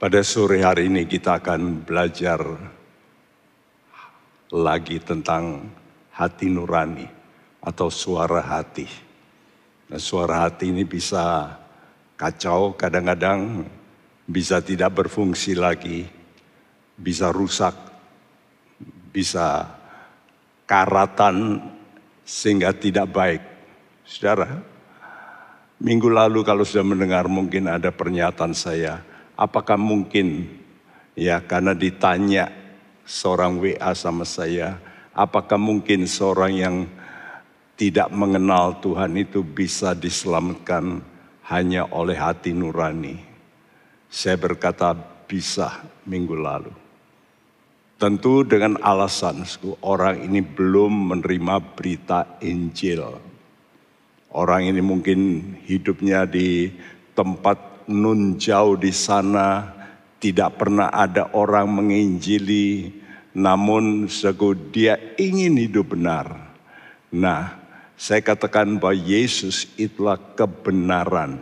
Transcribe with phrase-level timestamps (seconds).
[0.00, 2.40] Pada sore hari ini kita akan belajar
[4.48, 5.68] lagi tentang
[6.16, 7.04] hati nurani
[7.60, 8.88] atau suara hati.
[9.92, 11.52] Nah, suara hati ini bisa
[12.16, 13.68] kacau kadang-kadang,
[14.24, 16.08] bisa tidak berfungsi lagi,
[16.96, 17.76] bisa rusak,
[19.12, 19.68] bisa
[20.64, 21.60] karatan
[22.24, 23.42] sehingga tidak baik.
[24.08, 24.64] Saudara,
[25.76, 29.09] minggu lalu kalau sudah mendengar mungkin ada pernyataan saya,
[29.40, 30.44] apakah mungkin
[31.16, 32.52] ya karena ditanya
[33.08, 34.76] seorang WA sama saya,
[35.16, 36.76] apakah mungkin seorang yang
[37.80, 41.00] tidak mengenal Tuhan itu bisa diselamatkan
[41.48, 43.16] hanya oleh hati nurani?
[44.12, 44.92] Saya berkata
[45.24, 46.74] bisa minggu lalu.
[47.96, 49.44] Tentu dengan alasan
[49.84, 53.04] orang ini belum menerima berita Injil.
[54.32, 56.72] Orang ini mungkin hidupnya di
[57.12, 59.74] tempat nun jauh di sana,
[60.22, 62.94] tidak pernah ada orang menginjili,
[63.34, 66.54] namun sego dia ingin hidup benar.
[67.10, 67.58] Nah,
[67.98, 71.36] saya katakan bahwa Yesus itulah kebenaran.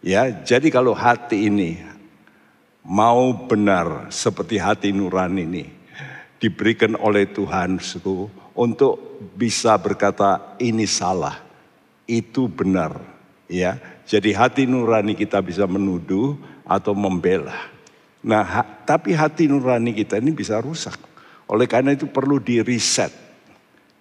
[0.00, 1.76] Ya, jadi kalau hati ini
[2.86, 5.64] mau benar seperti hati nurani ini
[6.38, 11.38] diberikan oleh Tuhan suku untuk bisa berkata ini salah,
[12.06, 12.98] itu benar,
[13.50, 13.97] ya.
[14.08, 16.32] Jadi hati nurani kita bisa menuduh
[16.64, 17.68] atau membela.
[18.24, 20.96] Nah, ha, tapi hati nurani kita ini bisa rusak.
[21.44, 23.12] Oleh karena itu perlu di reset,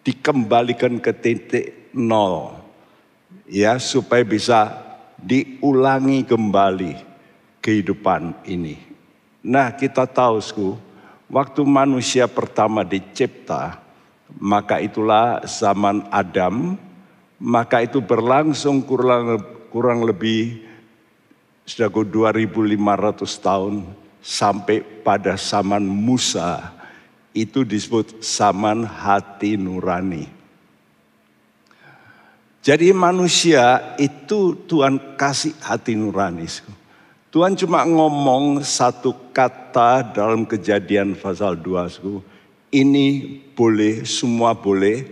[0.08, 2.56] dikembalikan ke titik nol,
[3.52, 4.80] ya supaya bisa
[5.20, 6.94] diulangi kembali
[7.60, 8.80] kehidupan ini.
[9.44, 10.70] Nah, kita tahu, sku,
[11.28, 13.84] waktu manusia pertama dicipta,
[14.40, 16.80] maka itulah zaman Adam,
[17.40, 20.64] maka itu berlangsung kurang kurang lebih
[21.68, 23.84] sudah 2500 tahun
[24.24, 26.76] sampai pada zaman Musa
[27.36, 30.28] itu disebut zaman hati nurani.
[32.64, 36.48] Jadi manusia itu Tuhan kasih hati nurani.
[37.32, 41.88] Tuhan cuma ngomong satu kata dalam kejadian pasal 2.
[42.68, 43.08] Ini
[43.56, 45.08] boleh, semua boleh,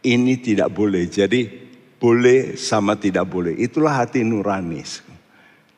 [0.00, 1.04] ini tidak boleh.
[1.04, 1.63] Jadi
[1.98, 3.54] boleh sama tidak boleh.
[3.56, 4.82] Itulah hati nurani.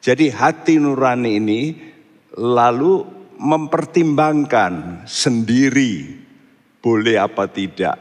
[0.03, 1.61] Jadi hati nurani ini
[2.37, 3.03] lalu
[3.37, 6.25] mempertimbangkan sendiri
[6.81, 7.97] boleh apa tidak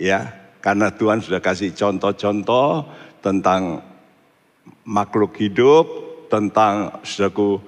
[0.00, 0.30] ya
[0.64, 2.88] karena Tuhan sudah kasih contoh-contoh
[3.20, 3.84] tentang
[4.84, 5.84] makhluk hidup
[6.30, 7.60] tentang sudaku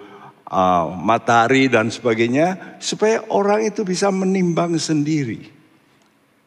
[0.49, 5.49] uh, matahari dan sebagainya supaya orang itu bisa menimbang sendiri.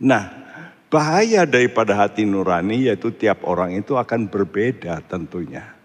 [0.02, 0.45] Nah,
[0.86, 5.76] Bahaya daripada hati nurani yaitu tiap orang itu akan berbeda tentunya.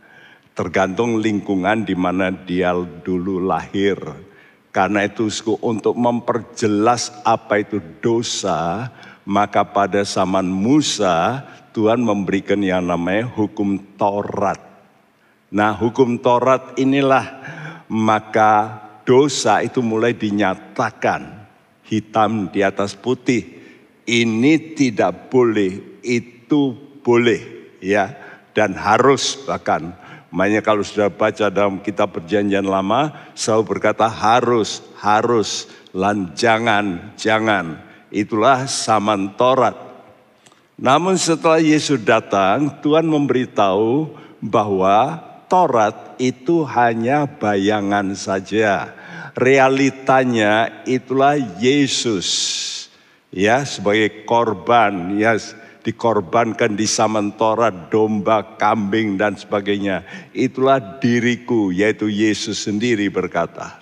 [0.53, 3.97] Tergantung lingkungan di mana dia dulu lahir.
[4.71, 5.27] Karena itu
[5.67, 8.93] untuk memperjelas apa itu dosa,
[9.27, 14.59] maka pada zaman Musa Tuhan memberikan yang namanya hukum Taurat.
[15.51, 17.27] Nah, hukum Taurat inilah
[17.91, 21.47] maka dosa itu mulai dinyatakan
[21.83, 23.60] hitam di atas putih
[24.11, 26.75] ini tidak boleh, itu
[27.07, 28.11] boleh ya
[28.51, 29.95] dan harus bahkan.
[30.35, 37.79] Makanya kalau sudah baca dalam kitab perjanjian lama selalu berkata harus, harus, lan jangan, jangan.
[38.11, 39.79] Itulah saman Torat.
[40.75, 44.11] Namun setelah Yesus datang, Tuhan memberitahu
[44.43, 45.19] bahwa
[45.51, 48.95] Torat itu hanya bayangan saja.
[49.35, 52.80] Realitanya itulah Yesus
[53.31, 55.39] ya sebagai korban ya
[55.81, 60.05] dikorbankan di Samantora domba, kambing dan sebagainya.
[60.37, 63.81] Itulah diriku yaitu Yesus sendiri berkata.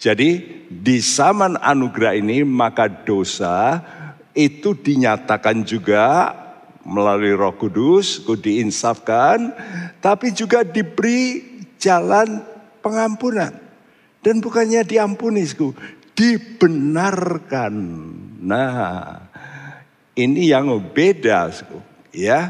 [0.00, 3.84] Jadi di zaman anugerah ini maka dosa
[4.32, 6.32] itu dinyatakan juga
[6.80, 9.52] melalui Roh Kudus, diinsafkan,
[10.00, 11.44] tapi juga diberi
[11.76, 12.40] jalan
[12.80, 13.52] pengampunan.
[14.24, 15.44] Dan bukannya diampuni,
[16.20, 17.74] dibenarkan.
[18.44, 19.16] Nah,
[20.12, 21.48] ini yang beda,
[22.12, 22.40] ya.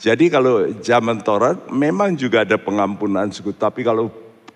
[0.00, 4.08] Jadi kalau zaman Taurat memang juga ada pengampunan suku, tapi kalau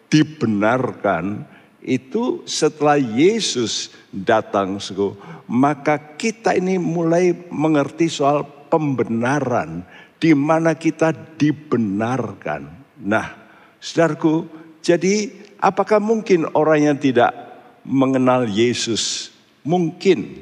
[0.08, 1.44] dibenarkan
[1.84, 5.12] itu setelah Yesus datang suku,
[5.44, 9.84] maka kita ini mulai mengerti soal pembenaran
[10.16, 12.64] di mana kita dibenarkan.
[13.04, 13.28] Nah,
[13.76, 14.48] saudaraku,
[14.80, 15.28] jadi
[15.60, 17.44] apakah mungkin orang yang tidak
[17.84, 19.30] mengenal Yesus
[19.62, 20.40] mungkin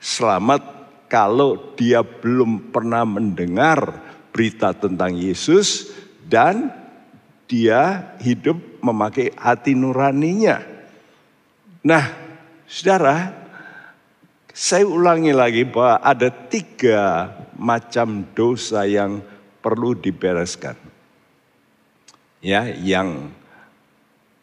[0.00, 0.82] selamat
[1.12, 4.00] kalau dia belum pernah mendengar
[4.32, 5.92] berita tentang Yesus
[6.24, 6.72] dan
[7.44, 10.64] dia hidup memakai hati nuraninya.
[11.84, 12.04] Nah,
[12.64, 13.28] saudara,
[14.56, 17.28] saya ulangi lagi bahwa ada tiga
[17.60, 19.20] macam dosa yang
[19.60, 20.80] perlu dibereskan.
[22.40, 23.28] Ya, yang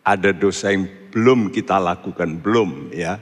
[0.05, 3.19] ada dosa yang belum kita lakukan, belum ya.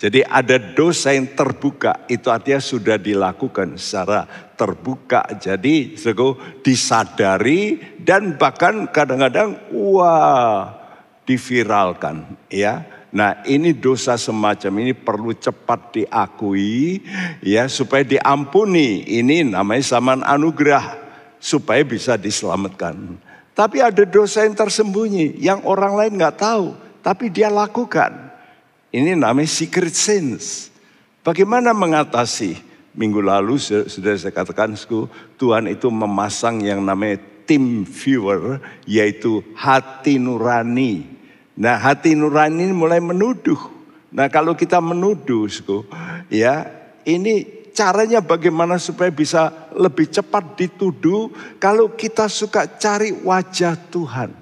[0.00, 4.24] Jadi ada dosa yang terbuka, itu artinya sudah dilakukan secara
[4.56, 5.20] terbuka.
[5.36, 5.92] Jadi
[6.64, 10.72] disadari dan bahkan kadang-kadang wah
[11.28, 12.88] diviralkan ya.
[13.12, 17.04] Nah ini dosa semacam ini perlu cepat diakui
[17.44, 19.04] ya supaya diampuni.
[19.04, 20.96] Ini namanya zaman anugerah
[21.36, 23.20] supaya bisa diselamatkan.
[23.60, 26.72] Tapi ada dosa yang tersembunyi yang orang lain nggak tahu,
[27.04, 28.32] tapi dia lakukan.
[28.88, 30.72] Ini namanya secret sins.
[31.20, 32.56] Bagaimana mengatasi?
[32.96, 34.72] Minggu lalu sudah saya katakan,
[35.36, 41.04] Tuhan itu memasang yang namanya tim viewer, yaitu hati nurani.
[41.52, 43.60] Nah hati nurani mulai menuduh.
[44.08, 45.52] Nah kalau kita menuduh,
[46.32, 46.64] ya
[47.04, 54.36] ini caranya bagaimana supaya bisa lebih cepat dituduh kalau kita suka cari wajah Tuhan.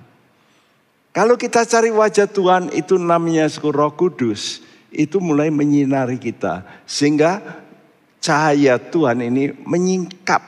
[1.14, 4.66] Kalau kita cari wajah Tuhan itu namanya roh kudus.
[4.90, 6.66] Itu mulai menyinari kita.
[6.82, 7.62] Sehingga
[8.18, 10.42] cahaya Tuhan ini menyingkap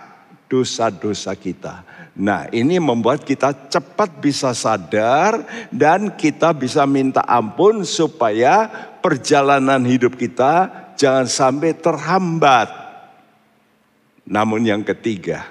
[0.51, 1.87] dosa-dosa kita.
[2.19, 8.67] Nah ini membuat kita cepat bisa sadar dan kita bisa minta ampun supaya
[8.99, 10.67] perjalanan hidup kita
[10.99, 12.80] jangan sampai terhambat.
[14.31, 15.51] Namun yang ketiga,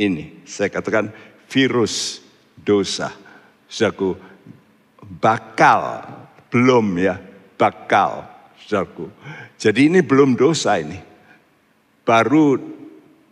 [0.00, 1.12] ini saya katakan
[1.52, 2.24] virus
[2.56, 3.12] dosa.
[3.68, 4.16] Saudaraku,
[5.20, 6.00] bakal,
[6.48, 7.20] belum ya,
[7.60, 8.24] bakal,
[8.64, 9.12] saudaraku.
[9.60, 10.96] Jadi ini belum dosa ini.
[12.06, 12.56] Baru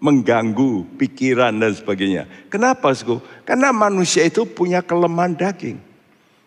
[0.05, 2.29] mengganggu pikiran dan sebagainya.
[2.53, 3.25] Kenapa, saudaraku?
[3.49, 5.81] Karena manusia itu punya kelemahan daging.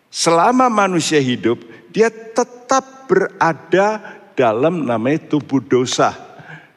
[0.06, 1.58] Selama manusia hidup,
[1.90, 3.98] dia tetap berada
[4.38, 6.27] dalam namanya tubuh dosa.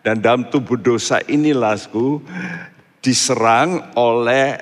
[0.01, 2.25] Dan dalam tubuh dosa inilah, saudaraku,
[3.06, 4.57] diserang oleh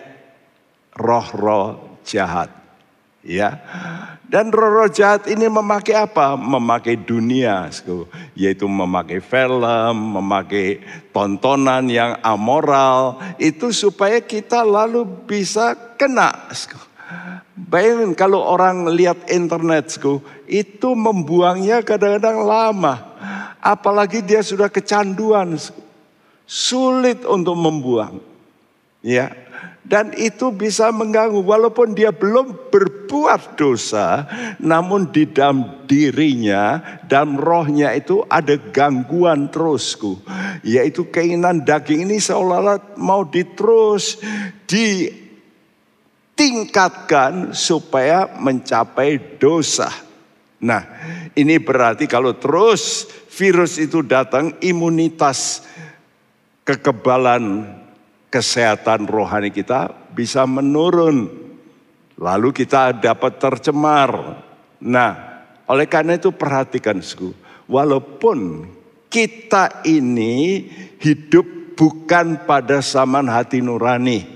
[0.95, 2.51] roh-roh jahat.
[3.23, 3.59] Ya.
[4.29, 6.37] Dan roh-roh jahat ini memakai apa?
[6.37, 7.71] Memakai dunia,
[8.37, 16.35] yaitu memakai film, memakai tontonan yang amoral, itu supaya kita lalu bisa kena.
[17.57, 19.89] Bayangin kalau orang lihat internet,
[20.45, 23.08] itu membuangnya kadang-kadang lama.
[23.59, 25.59] Apalagi dia sudah kecanduan,
[26.47, 28.23] sulit untuk membuang.
[28.99, 29.31] Ya,
[29.89, 34.29] dan itu bisa mengganggu walaupun dia belum berbuat dosa
[34.61, 36.77] namun di dalam dirinya
[37.09, 40.21] dan rohnya itu ada gangguan terusku
[40.61, 44.21] yaitu keinginan daging ini seolah-olah mau diterus
[44.69, 49.89] ditingkatkan supaya mencapai dosa.
[50.59, 50.83] Nah,
[51.39, 55.63] ini berarti kalau terus virus itu datang imunitas
[56.67, 57.63] kekebalan
[58.27, 61.31] kesehatan rohani kita bisa menurun.
[62.19, 64.43] Lalu kita dapat tercemar.
[64.83, 65.11] Nah,
[65.63, 67.31] oleh karena itu perhatikan, Sku.
[67.71, 68.67] Walaupun
[69.07, 70.67] kita ini
[70.99, 74.27] hidup bukan pada zaman hati nurani.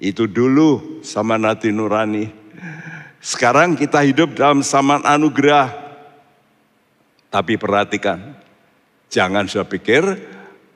[0.00, 2.37] Itu dulu zaman hati nurani.
[3.18, 5.90] Sekarang kita hidup dalam zaman anugerah.
[7.28, 8.38] Tapi perhatikan,
[9.12, 10.00] jangan saya pikir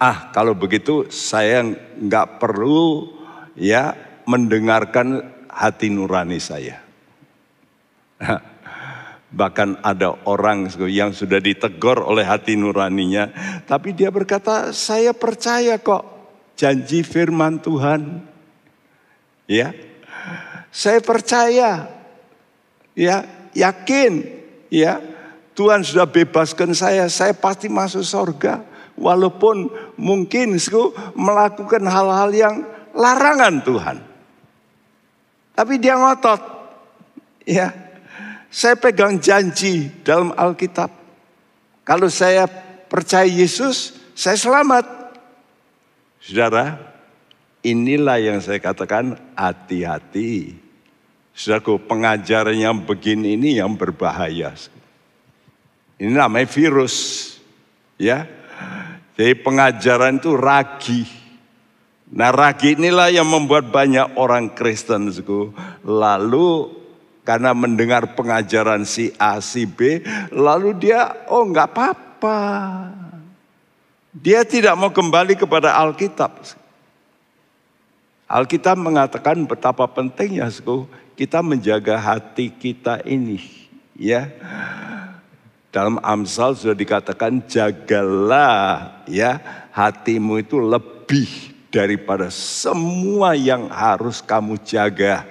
[0.03, 1.63] ah kalau begitu saya
[1.97, 3.15] nggak perlu
[3.55, 3.95] ya
[4.27, 6.83] mendengarkan hati nurani saya.
[9.33, 13.33] Bahkan ada orang yang sudah ditegur oleh hati nuraninya,
[13.65, 16.05] tapi dia berkata, "Saya percaya kok
[16.53, 18.29] janji firman Tuhan."
[19.49, 19.73] Ya.
[20.69, 22.02] Saya percaya.
[22.93, 23.25] Ya,
[23.57, 24.27] yakin
[24.69, 25.01] ya.
[25.53, 28.65] Tuhan sudah bebaskan saya, saya pasti masuk surga.
[28.97, 29.69] Walaupun
[30.01, 30.57] mungkin
[31.17, 32.57] melakukan hal-hal yang
[32.97, 33.97] larangan Tuhan.
[35.53, 36.41] Tapi dia ngotot.
[37.45, 37.73] Ya.
[38.53, 40.93] Saya pegang janji dalam Alkitab.
[41.89, 42.45] Kalau saya
[42.89, 44.85] percaya Yesus, saya selamat.
[46.21, 46.77] Saudara,
[47.65, 50.62] inilah yang saya katakan hati-hati.
[51.33, 54.53] Saudaraku, pengajaran begini ini yang berbahaya.
[55.97, 57.29] Ini namanya virus.
[57.97, 58.27] Ya,
[59.15, 61.05] jadi pengajaran itu ragi.
[62.13, 65.09] Nah ragi inilah yang membuat banyak orang Kristen.
[65.85, 66.49] Lalu
[67.23, 70.03] karena mendengar pengajaran si A, si B.
[70.35, 72.39] Lalu dia, oh nggak apa-apa.
[74.13, 76.62] Dia tidak mau kembali kepada Alkitab.
[78.33, 80.49] Alkitab mengatakan betapa pentingnya
[81.13, 83.37] kita menjaga hati kita ini.
[83.93, 84.33] Ya,
[85.69, 89.37] dalam Amsal sudah dikatakan jagalah ya
[89.77, 91.29] hatimu itu lebih
[91.69, 95.29] daripada semua yang harus kamu jaga.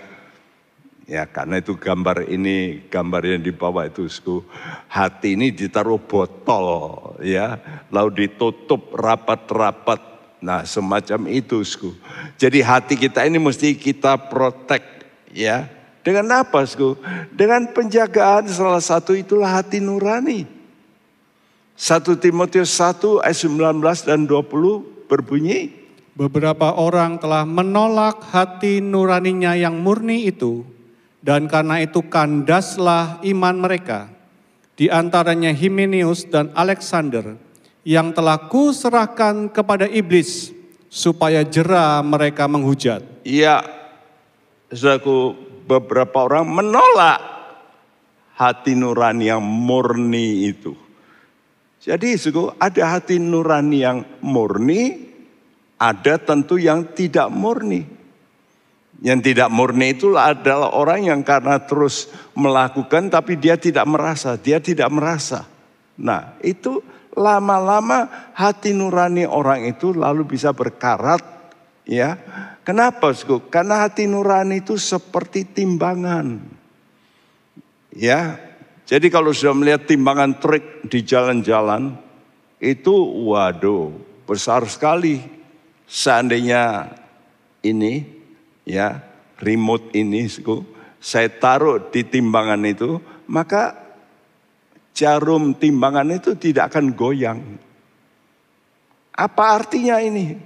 [1.10, 4.46] Ya karena itu gambar ini, gambar yang di bawah itu sku,
[4.88, 7.58] hati ini ditaruh botol ya,
[7.89, 10.11] lalu ditutup rapat-rapat.
[10.42, 11.94] Nah semacam itu sku.
[12.42, 15.70] Jadi hati kita ini mesti kita protect ya.
[16.02, 16.98] Dengan apa sku?
[17.30, 20.50] Dengan penjagaan salah satu itulah hati nurani.
[21.78, 25.78] 1 Timotius 1 ayat 19 dan 20 berbunyi.
[26.12, 30.68] Beberapa orang telah menolak hati nuraninya yang murni itu
[31.24, 34.10] dan karena itu kandaslah iman mereka.
[34.76, 37.38] Di antaranya Himenius dan Alexander
[37.82, 40.54] yang telah kuserahkan kepada iblis
[40.92, 43.02] supaya jera mereka menghujat.
[43.26, 43.66] Iya,
[44.70, 45.34] saudaraku
[45.66, 47.20] beberapa orang menolak
[48.38, 50.74] hati nurani yang murni itu.
[51.82, 55.10] Jadi suku ada hati nurani yang murni,
[55.82, 57.86] ada tentu yang tidak murni.
[59.02, 62.06] Yang tidak murni itu adalah orang yang karena terus
[62.38, 65.50] melakukan tapi dia tidak merasa, dia tidak merasa.
[65.98, 71.22] Nah itu lama-lama hati nurani orang itu lalu bisa berkarat
[71.84, 72.15] ya.
[72.62, 73.12] Kenapa?
[73.50, 76.39] Karena hati nurani itu seperti timbangan.
[77.91, 78.39] Ya,
[78.88, 81.96] jadi kalau sudah melihat timbangan trik di jalan-jalan
[82.62, 82.94] itu
[83.27, 83.91] waduh
[84.24, 85.20] besar sekali.
[85.91, 86.88] Seandainya
[87.68, 88.08] ini
[88.63, 89.03] ya
[89.44, 90.32] remote ini
[91.01, 93.75] saya taruh di timbangan itu, maka
[94.92, 97.40] jarum timbangan itu tidak akan goyang.
[99.12, 100.38] Apa artinya ini?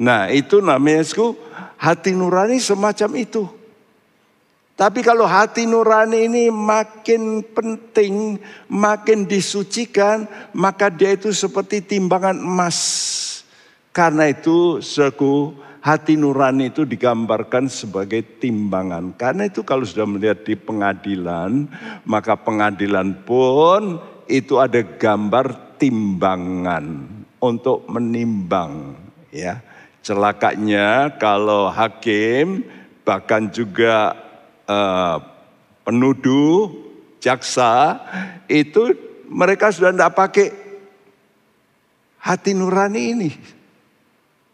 [0.00, 1.36] Nah itu namanya sku,
[1.76, 3.44] hati nurani semacam itu.
[4.80, 8.40] Tapi kalau hati nurani ini makin penting,
[8.72, 10.24] makin disucikan,
[10.56, 12.80] maka dia itu seperti timbangan emas.
[13.92, 19.16] Karena itu, suku hati nurani itu digambarkan sebagai timbangan.
[19.16, 21.68] Karena itu kalau sudah melihat di pengadilan,
[22.04, 27.08] maka pengadilan pun itu ada gambar timbangan
[27.40, 28.94] untuk menimbang
[29.32, 29.64] ya.
[30.00, 32.64] Celakanya kalau hakim
[33.04, 34.16] bahkan juga
[34.64, 35.20] uh,
[35.84, 36.72] penuduh,
[37.20, 38.00] jaksa
[38.48, 38.96] itu
[39.28, 40.48] mereka sudah tidak pakai
[42.16, 43.30] hati nurani ini.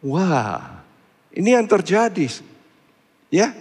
[0.02, 0.75] Wah,
[1.36, 2.32] ini yang terjadi.
[3.28, 3.52] Ya.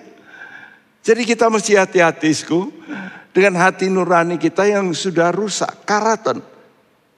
[1.06, 2.32] Jadi kita mesti hati-hati
[3.36, 6.42] dengan hati nurani kita yang sudah rusak, karatan.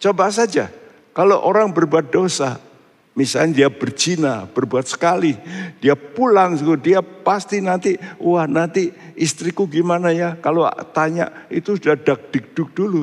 [0.01, 0.67] Coba saja
[1.15, 2.59] kalau orang berbuat dosa,
[3.17, 5.33] misalnya dia berzina, berbuat sekali,
[5.81, 10.37] dia pulang, dia pasti nanti, wah nanti istriku gimana ya?
[10.37, 13.01] Kalau tanya itu sudah dak dikduk dulu.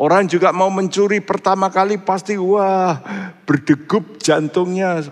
[0.00, 2.98] Orang juga mau mencuri pertama kali pasti wah
[3.44, 5.04] berdegup jantungnya.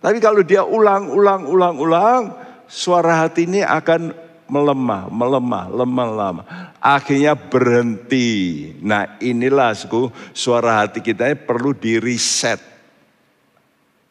[0.00, 2.22] Tapi kalau dia ulang, ulang, ulang, ulang,
[2.64, 4.16] suara hati ini akan
[4.48, 6.42] melemah, melemah, lemah, lama.
[6.80, 8.72] Akhirnya berhenti.
[8.80, 12.58] Nah inilah suku, suara hati kita perlu di reset.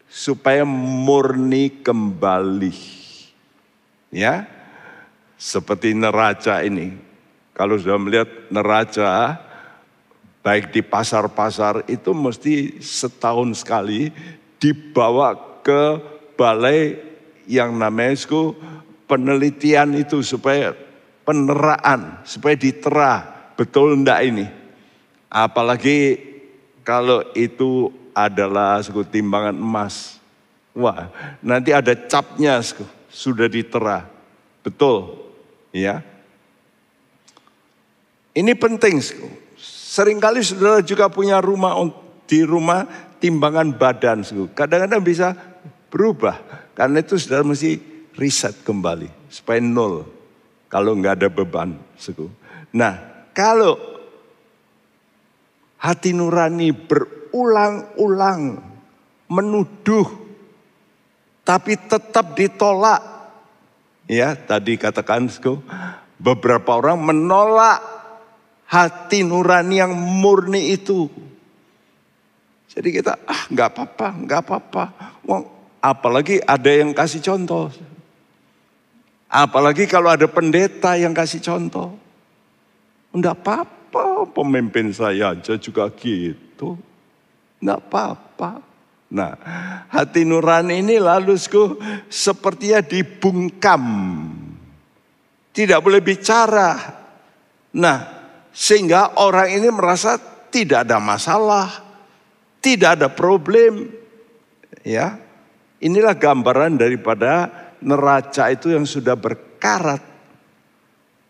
[0.05, 2.97] Supaya murni kembali.
[4.09, 4.49] Ya,
[5.37, 6.97] seperti neraca ini.
[7.53, 9.37] Kalau sudah melihat neraca,
[10.41, 14.09] baik di pasar-pasar itu mesti setahun sekali
[14.57, 15.99] dibawa ke
[16.39, 16.99] balai
[17.49, 18.53] yang namanya itu
[19.09, 20.77] penelitian itu supaya
[21.25, 23.13] peneraan, supaya ditera
[23.57, 24.45] betul ndak ini.
[25.29, 26.17] Apalagi
[26.85, 30.17] kalau itu adalah suku timbangan emas.
[30.73, 31.09] Wah,
[31.41, 32.61] nanti ada capnya
[33.09, 34.05] sudah ditera.
[34.61, 35.17] Betul.
[35.73, 36.01] Ya.
[38.33, 39.01] Ini penting.
[39.59, 41.75] Seringkali saudara juga punya rumah
[42.29, 42.85] di rumah
[43.17, 44.21] timbangan badan.
[44.53, 45.33] Kadang-kadang bisa
[45.89, 46.39] berubah.
[46.77, 47.77] Karena itu sudah mesti
[48.15, 49.09] riset kembali.
[49.27, 50.05] Supaya nol.
[50.69, 51.75] Kalau nggak ada beban.
[52.77, 53.75] Nah kalau
[55.81, 58.41] hati nurani berulang-ulang
[59.27, 60.07] menuduh.
[61.41, 63.01] Tapi tetap ditolak.
[64.05, 65.29] Ya tadi katakan
[66.21, 67.81] beberapa orang menolak
[68.69, 71.09] hati nurani yang murni itu.
[72.69, 74.83] Jadi kita ah nggak apa-apa, nggak apa-apa.
[75.79, 77.71] Apalagi ada yang kasih contoh.
[79.29, 81.93] Apalagi kalau ada pendeta yang kasih contoh.
[83.13, 86.77] Enggak apa-apa, pemimpin saya aja juga gitu.
[87.61, 88.51] Enggak apa-apa.
[89.09, 89.33] Nah,
[89.89, 91.33] hati nurani ini lalu
[92.09, 93.83] sepertinya dibungkam.
[95.49, 96.77] Tidak boleh bicara.
[97.73, 97.97] Nah,
[98.53, 100.17] sehingga orang ini merasa
[100.49, 101.69] tidak ada masalah,
[102.61, 103.89] tidak ada problem.
[104.85, 105.28] Ya.
[105.79, 107.47] Inilah gambaran daripada
[107.79, 110.03] neraca itu yang sudah berkarat.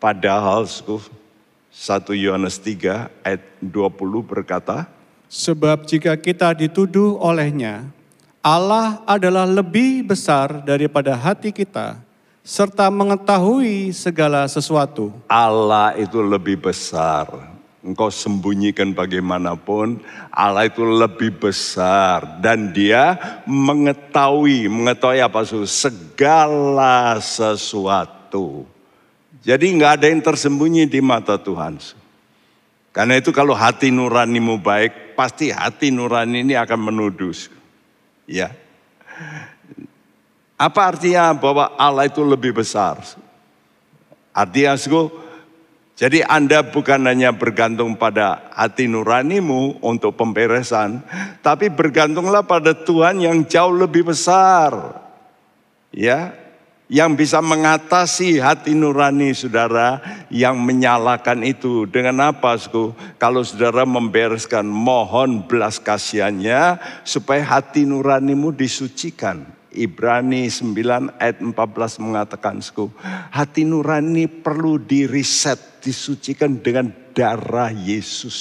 [0.01, 0.97] Padahal 1
[2.17, 3.69] Yohanes 3 ayat 20
[4.25, 4.89] berkata,
[5.29, 7.85] Sebab jika kita dituduh olehnya,
[8.41, 12.01] Allah adalah lebih besar daripada hati kita,
[12.41, 15.13] serta mengetahui segala sesuatu.
[15.29, 17.58] Allah itu lebih besar.
[17.89, 19.97] Engkau sembunyikan bagaimanapun,
[20.29, 23.17] Allah itu lebih besar dan dia
[23.49, 25.65] mengetahui, mengetahui apa su?
[25.65, 28.69] Segala sesuatu.
[29.41, 31.81] Jadi nggak ada yang tersembunyi di mata Tuhan.
[32.93, 37.33] Karena itu kalau hati nuranimu baik, pasti hati nurani ini akan menuduh.
[38.29, 38.53] Ya.
[40.61, 43.01] Apa artinya bahwa Allah itu lebih besar?
[44.29, 44.77] Artinya,
[45.99, 51.03] jadi Anda bukan hanya bergantung pada hati nuranimu untuk pemberesan,
[51.43, 54.95] tapi bergantunglah pada Tuhan yang jauh lebih besar.
[55.91, 56.31] Ya,
[56.87, 59.99] yang bisa mengatasi hati nurani saudara
[60.31, 62.95] yang menyalakan itu dengan apa suku?
[63.19, 69.58] Kalau saudara membereskan mohon belas kasihannya supaya hati nuranimu disucikan.
[69.69, 71.53] Ibrani 9 ayat 14
[72.01, 72.57] mengatakan
[73.29, 78.37] hati nurani perlu diriset, disucikan dengan darah Yesus.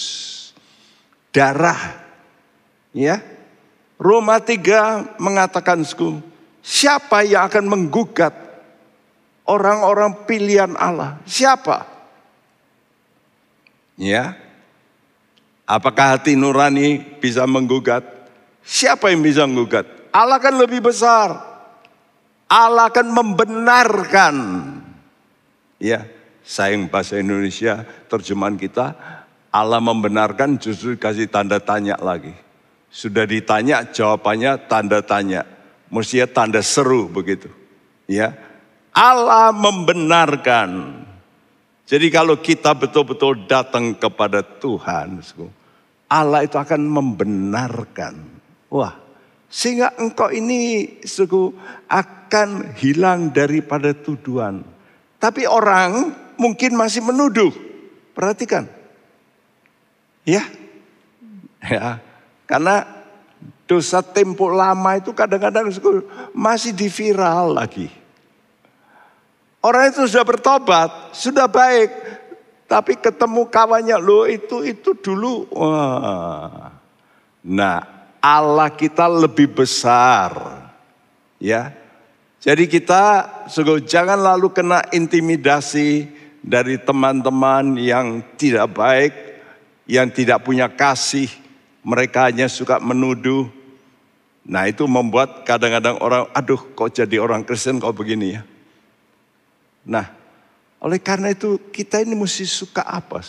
[1.29, 2.09] Darah.
[2.97, 3.21] Ya.
[4.01, 5.85] Roma 3 mengatakan
[6.65, 8.33] Siapa yang akan menggugat
[9.49, 11.21] orang-orang pilihan Allah?
[11.25, 11.85] Siapa?
[13.97, 14.37] Ya.
[15.69, 18.01] Apakah hati nurani bisa menggugat?
[18.65, 19.98] Siapa yang bisa menggugat?
[20.19, 21.39] Allah kan lebih besar.
[22.51, 24.37] Allah akan membenarkan.
[25.79, 26.11] Ya,
[26.43, 28.99] sayang bahasa Indonesia terjemahan kita
[29.49, 32.35] Allah membenarkan justru kasih tanda tanya lagi.
[32.91, 35.47] Sudah ditanya jawabannya tanda tanya.
[35.89, 37.49] Mestinya tanda seru begitu.
[38.11, 38.35] Ya.
[38.93, 41.01] Allah membenarkan.
[41.89, 45.23] Jadi kalau kita betul-betul datang kepada Tuhan,
[46.11, 48.15] Allah itu akan membenarkan.
[48.69, 48.93] Wah,
[49.49, 51.57] sehingga engkau ini suku
[51.89, 54.63] akan hilang daripada tuduhan.
[55.19, 57.51] Tapi orang mungkin masih menuduh.
[58.13, 58.69] Perhatikan.
[60.23, 60.45] Ya.
[61.65, 61.99] Ya.
[62.45, 62.99] Karena
[63.69, 65.69] Dosa tempo lama itu kadang-kadang
[66.33, 67.93] masih diviral lagi.
[69.61, 71.93] Orang itu sudah bertobat, sudah baik,
[72.65, 75.53] tapi ketemu kawannya lo itu itu dulu.
[75.53, 76.81] Wah.
[77.45, 80.35] Nah, Allah kita lebih besar.
[81.39, 81.75] Ya.
[82.39, 86.07] Jadi kita sugo, jangan lalu kena intimidasi
[86.39, 89.13] dari teman-teman yang tidak baik,
[89.91, 91.27] yang tidak punya kasih.
[91.83, 93.51] Mereka hanya suka menuduh,
[94.49, 98.43] Nah itu membuat kadang-kadang orang, aduh kok jadi orang Kristen kok begini ya.
[99.85, 100.09] Nah
[100.81, 103.21] oleh karena itu kita ini mesti suka apa?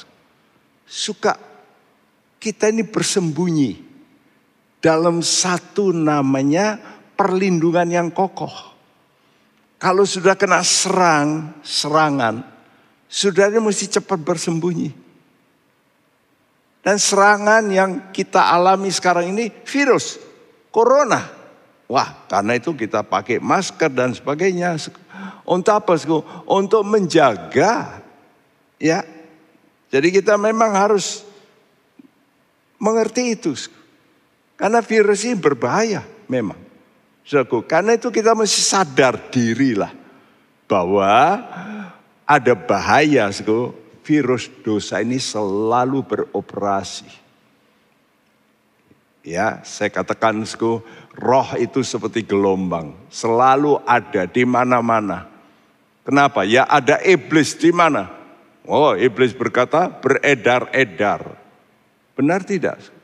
[0.87, 1.35] Suka
[2.39, 3.88] kita ini bersembunyi
[4.79, 6.79] dalam satu namanya
[7.15, 8.51] perlindungan yang kokoh.
[9.79, 12.43] Kalau sudah kena serang, serangan,
[13.07, 14.91] sudah mesti cepat bersembunyi.
[16.79, 20.19] Dan serangan yang kita alami sekarang ini virus
[20.71, 21.27] corona.
[21.89, 24.79] Wah, karena itu kita pakai masker dan sebagainya.
[25.43, 25.95] Untuk apa?
[26.47, 27.99] Untuk menjaga
[28.77, 29.03] ya.
[29.89, 31.25] Jadi kita memang harus
[32.77, 33.57] mengerti itu.
[34.59, 36.59] Karena virus ini berbahaya memang.
[37.23, 39.93] Saudaraku, karena itu kita mesti sadar diri lah
[40.67, 41.39] bahwa
[42.27, 43.31] ada bahaya
[44.03, 47.07] virus dosa ini selalu beroperasi.
[49.23, 50.43] Ya, saya katakan
[51.15, 55.29] roh itu seperti gelombang, selalu ada di mana-mana.
[56.03, 56.43] Kenapa?
[56.43, 58.09] Ya ada iblis di mana?
[58.65, 61.37] Oh, iblis berkata beredar-edar.
[62.17, 62.98] Benar tidak?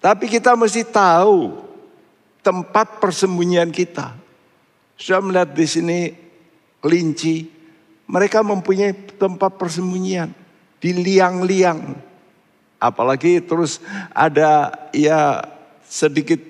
[0.00, 1.60] Tapi kita mesti tahu
[2.40, 4.16] tempat persembunyian kita.
[4.96, 5.98] Sudah melihat di sini
[6.80, 7.48] kelinci,
[8.08, 10.32] mereka mempunyai tempat persembunyian
[10.80, 11.96] di liang-liang.
[12.80, 13.84] Apalagi terus
[14.16, 15.44] ada ya
[15.84, 16.40] sedikit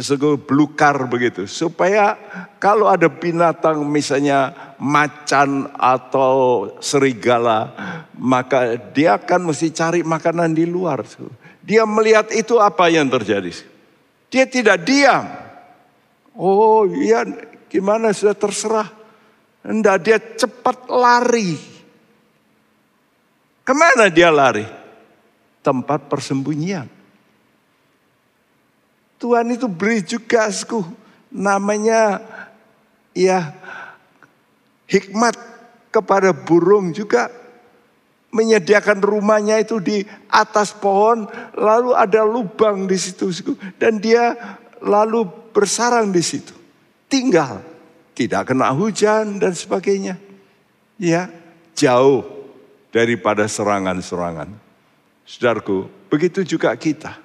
[0.00, 1.44] sego belukar begitu.
[1.44, 2.16] Supaya
[2.56, 7.76] kalau ada binatang misalnya macan atau serigala,
[8.16, 11.04] maka dia akan mesti cari makanan di luar.
[11.70, 13.54] Dia melihat itu apa yang terjadi.
[14.26, 15.22] Dia tidak diam.
[16.34, 17.22] Oh iya
[17.70, 18.90] gimana sudah terserah.
[19.62, 21.54] Enggak dia cepat lari.
[23.62, 24.66] Ke mana dia lari?
[25.62, 26.90] Tempat persembunyian.
[29.22, 30.82] Tuhan itu beri juga asku
[31.30, 32.18] namanya
[33.14, 33.54] ya
[34.90, 35.38] hikmat
[35.94, 37.30] kepada burung juga
[38.30, 41.26] menyediakan rumahnya itu di atas pohon,
[41.58, 43.30] lalu ada lubang di situ
[43.76, 44.34] dan dia
[44.82, 46.54] lalu bersarang di situ.
[47.10, 47.58] Tinggal,
[48.14, 50.14] tidak kena hujan dan sebagainya.
[51.00, 51.26] Ya,
[51.74, 52.22] jauh
[52.94, 54.50] daripada serangan-serangan.
[55.26, 57.18] Saudaraku, begitu juga kita.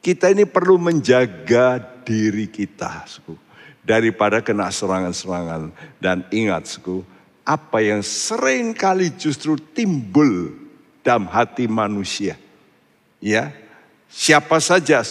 [0.00, 3.34] Kita ini perlu menjaga diri kita, suku,
[3.82, 5.72] daripada kena serangan-serangan.
[5.98, 7.02] Dan ingat, suku,
[7.46, 10.50] apa yang sering kali justru timbul
[11.06, 12.34] dalam hati manusia.
[13.22, 13.54] Ya,
[14.10, 15.06] siapa saja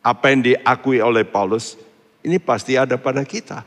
[0.00, 1.76] apa yang diakui oleh Paulus
[2.24, 3.62] ini pasti ada pada kita.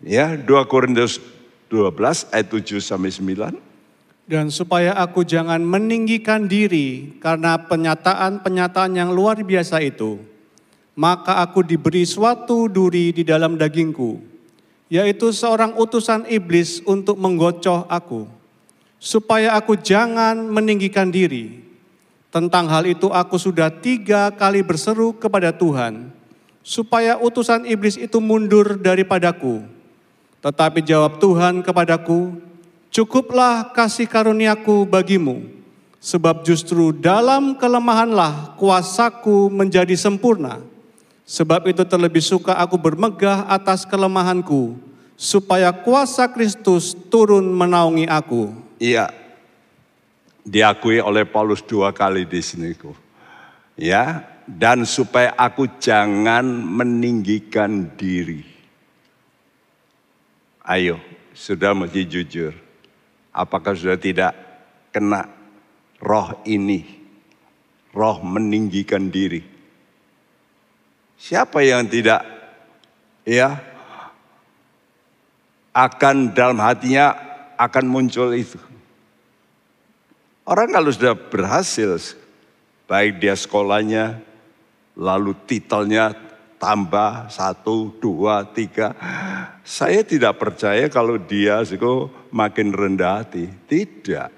[0.00, 1.18] Ya, 2 Korintus
[1.68, 3.58] 12 ayat 7 sampai 9.
[4.26, 10.18] Dan supaya aku jangan meninggikan diri karena penyataan-penyataan yang luar biasa itu,
[10.98, 14.18] maka aku diberi suatu duri di dalam dagingku,
[14.86, 18.30] yaitu seorang utusan iblis untuk menggocoh aku,
[19.02, 21.66] supaya aku jangan meninggikan diri.
[22.30, 26.12] Tentang hal itu aku sudah tiga kali berseru kepada Tuhan,
[26.60, 29.64] supaya utusan iblis itu mundur daripadaku.
[30.44, 32.36] Tetapi jawab Tuhan kepadaku,
[32.92, 35.48] cukuplah kasih karuniaku bagimu,
[35.98, 40.60] sebab justru dalam kelemahanlah kuasaku menjadi sempurna.
[41.26, 44.78] Sebab itu terlebih suka aku bermegah atas kelemahanku,
[45.18, 48.54] supaya kuasa Kristus turun menaungi aku.
[48.78, 49.10] Iya,
[50.46, 52.70] diakui oleh Paulus dua kali di sini.
[53.74, 58.46] Ya, dan supaya aku jangan meninggikan diri.
[60.62, 61.02] Ayo,
[61.34, 62.54] sudah mesti jujur.
[63.34, 64.30] Apakah sudah tidak
[64.94, 65.26] kena
[65.98, 66.86] roh ini?
[67.90, 69.55] Roh meninggikan diri
[71.16, 72.22] Siapa yang tidak
[73.24, 73.56] ya
[75.76, 77.12] akan dalam hatinya
[77.56, 78.60] akan muncul itu.
[80.46, 81.98] Orang kalau sudah berhasil,
[82.86, 84.22] baik dia sekolahnya,
[84.94, 86.14] lalu titelnya
[86.56, 88.94] tambah satu, dua, tiga.
[89.66, 91.76] Saya tidak percaya kalau dia sih
[92.30, 93.50] makin rendah hati.
[93.66, 94.30] Tidak.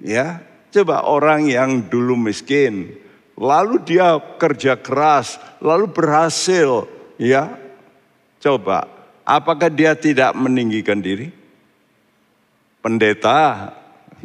[0.00, 2.94] Ya, coba orang yang dulu miskin,
[3.36, 6.88] lalu dia kerja keras, lalu berhasil,
[7.20, 7.52] ya.
[8.40, 8.88] Coba,
[9.22, 11.28] apakah dia tidak meninggikan diri?
[12.80, 13.72] Pendeta,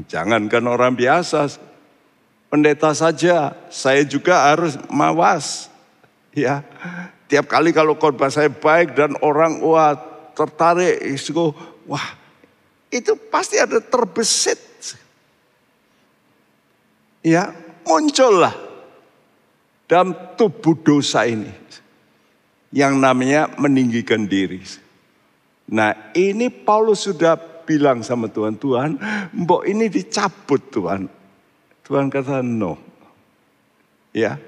[0.07, 1.59] jangankan orang biasa,
[2.47, 5.67] pendeta saja, saya juga harus mawas.
[6.31, 6.63] Ya,
[7.27, 9.99] tiap kali kalau khotbah saya baik dan orang wah
[10.31, 11.03] tertarik,
[11.83, 12.07] wah
[12.87, 14.71] itu pasti ada terbesit.
[17.21, 18.70] Ya, muncullah
[19.91, 21.51] dalam tubuh dosa ini.
[22.71, 24.63] Yang namanya meninggikan diri.
[25.67, 27.35] Nah ini Paulus sudah
[27.67, 28.95] bilang sama Tuhan, Tuhan
[29.35, 31.11] mbok ini dicabut Tuhan.
[31.83, 32.79] Tuhan kata no.
[34.15, 34.39] Ya,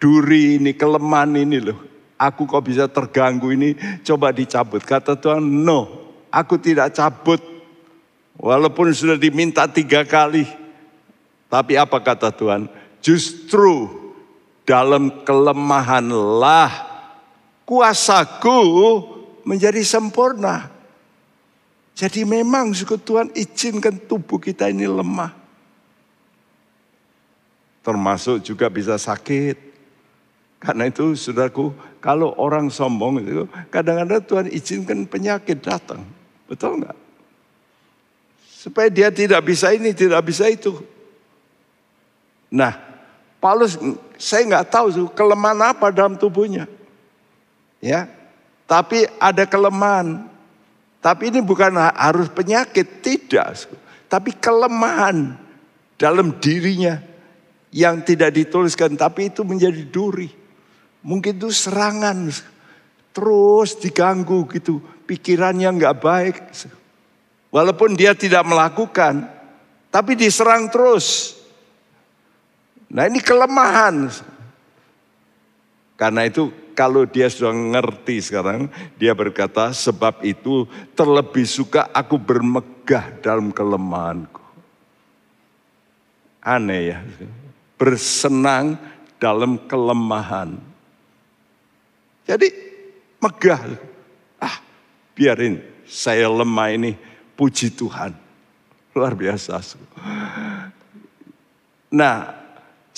[0.00, 1.76] duri ini, kelemahan ini loh.
[2.16, 4.80] Aku kok bisa terganggu ini, coba dicabut.
[4.80, 7.40] Kata Tuhan, no, aku tidak cabut.
[8.40, 10.48] Walaupun sudah diminta tiga kali.
[11.52, 12.68] Tapi apa kata Tuhan?
[13.04, 14.07] Justru
[14.68, 16.68] dalam kelemahanlah
[17.64, 18.60] kuasaku
[19.48, 20.68] menjadi sempurna.
[21.96, 25.32] Jadi memang suku Tuhan izinkan tubuh kita ini lemah.
[27.80, 29.56] Termasuk juga bisa sakit.
[30.60, 31.72] Karena itu saudaraku,
[32.04, 36.04] kalau orang sombong itu kadang-kadang Tuhan izinkan penyakit datang.
[36.44, 36.98] Betul nggak?
[38.44, 40.76] Supaya dia tidak bisa ini, tidak bisa itu.
[42.50, 42.87] Nah,
[43.38, 43.78] Paulus
[44.18, 46.66] saya nggak tahu kelemahan apa dalam tubuhnya.
[47.78, 48.10] Ya.
[48.66, 50.26] Tapi ada kelemahan.
[50.98, 53.70] Tapi ini bukan harus penyakit, tidak.
[54.10, 55.38] Tapi kelemahan
[55.94, 56.98] dalam dirinya
[57.70, 60.28] yang tidak dituliskan tapi itu menjadi duri.
[61.04, 62.28] Mungkin itu serangan
[63.14, 66.36] terus diganggu gitu, pikirannya nggak baik.
[67.48, 69.24] Walaupun dia tidak melakukan,
[69.88, 71.37] tapi diserang terus.
[72.88, 74.08] Nah ini kelemahan.
[75.98, 76.48] Karena itu
[76.78, 80.62] kalau dia sudah ngerti sekarang, dia berkata, sebab itu
[80.94, 84.38] terlebih suka aku bermegah dalam kelemahanku.
[86.38, 86.98] Aneh ya.
[87.74, 88.78] Bersenang
[89.18, 90.54] dalam kelemahan.
[92.30, 92.48] Jadi
[93.18, 93.74] megah.
[94.38, 94.62] Ah,
[95.18, 96.94] biarin saya lemah ini
[97.34, 98.14] puji Tuhan.
[98.94, 99.58] Luar biasa.
[101.90, 102.37] Nah,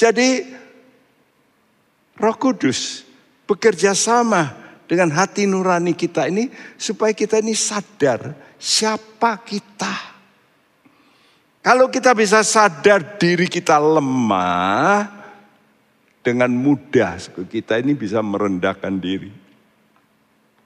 [0.00, 0.48] jadi
[2.16, 3.04] Roh Kudus
[3.44, 4.56] bekerja sama
[4.88, 6.48] dengan hati nurani kita ini
[6.80, 10.16] supaya kita ini sadar siapa kita.
[11.60, 15.04] Kalau kita bisa sadar diri kita lemah
[16.24, 19.28] dengan mudah kita ini bisa merendahkan diri.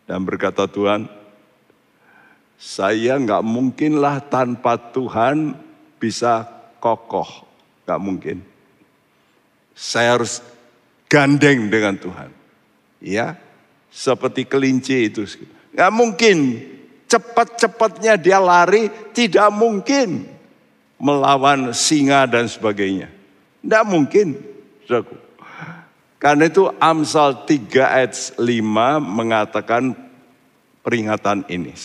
[0.06, 1.10] Dan berkata Tuhan,
[2.54, 5.58] saya nggak mungkinlah tanpa Tuhan
[5.98, 6.46] bisa
[6.78, 7.42] kokoh.
[7.82, 8.53] Nggak mungkin.
[9.74, 10.40] Saya harus
[11.10, 12.30] gandeng dengan Tuhan.
[13.02, 13.36] Ya,
[13.90, 15.26] seperti kelinci itu.
[15.74, 16.36] Nggak mungkin
[17.10, 20.26] cepat-cepatnya dia lari, tidak mungkin
[20.98, 23.10] melawan singa dan sebagainya.
[23.60, 24.40] Tidak mungkin.
[26.18, 28.40] Karena itu Amsal 3 ayat 5
[29.02, 29.92] mengatakan
[30.80, 31.76] peringatan ini.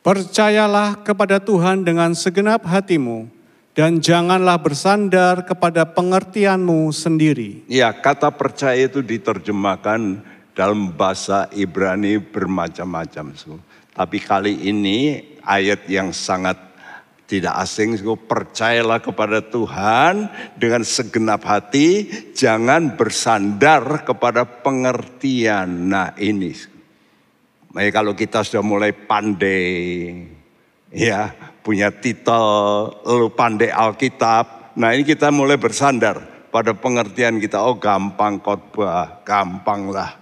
[0.00, 3.28] Percayalah kepada Tuhan dengan segenap hatimu
[3.72, 7.64] dan janganlah bersandar kepada pengertianmu sendiri.
[7.72, 10.20] Ya, kata percaya itu diterjemahkan
[10.52, 13.32] dalam bahasa Ibrani bermacam-macam.
[13.92, 16.60] Tapi kali ini ayat yang sangat
[17.24, 17.96] tidak asing,
[18.28, 20.28] percayalah kepada Tuhan
[20.60, 22.04] dengan segenap hati,
[22.36, 25.88] jangan bersandar kepada pengertian.
[25.88, 26.52] Nah ini,
[27.72, 30.28] nah, kalau kita sudah mulai pandai,
[30.92, 31.32] ya
[31.62, 36.18] punya titel, lalu pandai Alkitab, nah ini kita mulai bersandar
[36.52, 40.18] pada pengertian kita, oh gampang khotbah, gampang lah.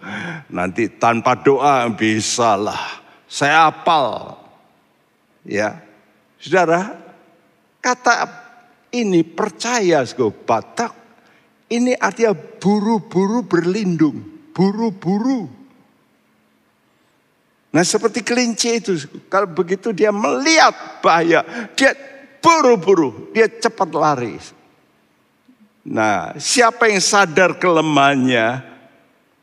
[0.52, 3.02] Nanti tanpa doa bisa lah.
[3.26, 4.38] Saya apal.
[5.42, 5.80] Ya,
[6.36, 6.94] Saudara,
[7.80, 8.28] kata
[8.92, 10.04] ini percaya
[10.44, 11.00] Batak
[11.70, 15.59] ini artinya buru-buru berlindung, buru-buru.
[17.70, 18.98] Nah seperti kelinci itu,
[19.30, 21.46] kalau begitu dia melihat bahaya,
[21.78, 21.94] dia
[22.42, 24.34] buru-buru, dia cepat lari.
[25.86, 28.66] Nah siapa yang sadar kelemahannya,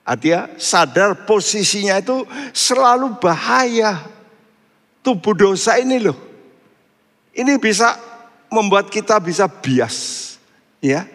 [0.04, 4.04] artinya sadar posisinya itu selalu bahaya.
[5.00, 6.20] Tubuh dosa ini loh,
[7.32, 7.96] ini bisa
[8.52, 10.36] membuat kita bisa bias.
[10.84, 11.08] Ya.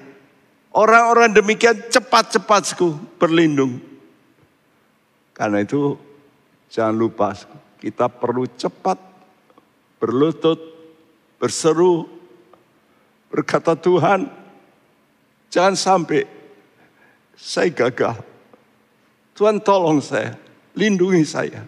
[0.72, 2.72] Orang-orang demikian cepat-cepat
[3.20, 3.76] berlindung.
[5.36, 6.00] Karena itu
[6.72, 7.36] jangan lupa
[7.76, 9.12] kita perlu cepat
[10.02, 10.58] berlutut,
[11.38, 12.10] berseru,
[13.30, 14.26] berkata Tuhan,
[15.46, 16.26] jangan sampai
[17.38, 18.18] saya gagal.
[19.38, 20.34] Tuhan tolong saya,
[20.74, 21.62] lindungi saya.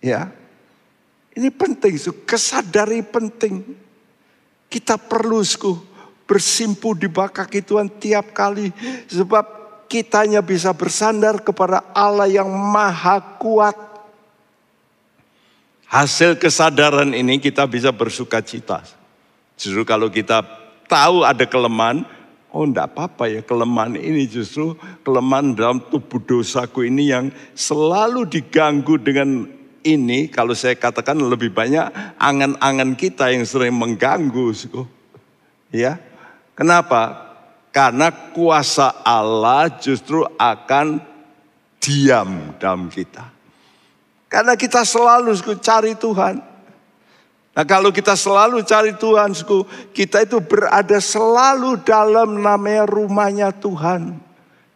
[0.00, 0.32] Ya,
[1.36, 3.76] ini penting, kesadari penting.
[4.72, 5.76] Kita perlu su,
[6.24, 8.72] bersimpu di bawah kaki Tuhan tiap kali.
[9.08, 9.57] Sebab
[9.88, 13.74] kitanya bisa bersandar kepada Allah yang maha kuat.
[15.88, 18.84] Hasil kesadaran ini kita bisa bersuka cita.
[19.56, 20.44] Justru kalau kita
[20.84, 22.04] tahu ada kelemahan,
[22.52, 29.00] oh enggak apa-apa ya kelemahan ini justru kelemahan dalam tubuh dosaku ini yang selalu diganggu
[29.00, 29.48] dengan
[29.80, 31.88] ini kalau saya katakan lebih banyak
[32.20, 34.52] angan-angan kita yang sering mengganggu.
[35.72, 36.00] Ya.
[36.52, 37.27] Kenapa?
[37.68, 40.98] Karena kuasa Allah justru akan
[41.78, 43.28] diam dalam kita.
[44.28, 46.36] Karena kita selalu cari Tuhan.
[47.58, 49.32] Nah kalau kita selalu cari Tuhan,
[49.96, 54.20] kita itu berada selalu dalam namanya rumahnya Tuhan.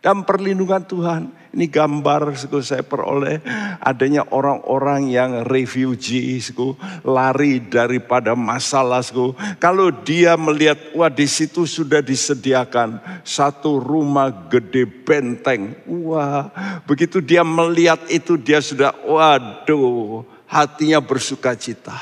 [0.02, 1.22] Dan perlindungan Tuhan.
[1.52, 3.44] Ini gambar suku saya peroleh
[3.76, 6.72] adanya orang-orang yang refugee suku
[7.04, 9.36] lari daripada masalah suku.
[9.60, 15.76] Kalau dia melihat wah di situ sudah disediakan satu rumah gede benteng.
[15.84, 16.48] Wah,
[16.88, 22.00] begitu dia melihat itu dia sudah waduh hatinya bersuka cita.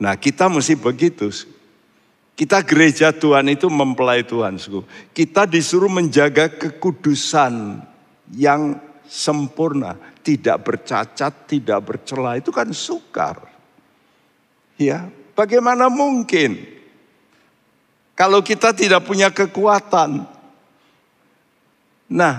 [0.00, 1.28] Nah kita mesti begitu.
[2.32, 4.56] Kita gereja Tuhan itu mempelai Tuhan.
[5.12, 7.84] Kita disuruh menjaga kekudusan
[8.34, 8.76] yang
[9.08, 13.48] sempurna, tidak bercacat, tidak bercela itu kan sukar.
[14.78, 16.60] Ya, bagaimana mungkin
[18.12, 20.26] kalau kita tidak punya kekuatan?
[22.08, 22.34] Nah,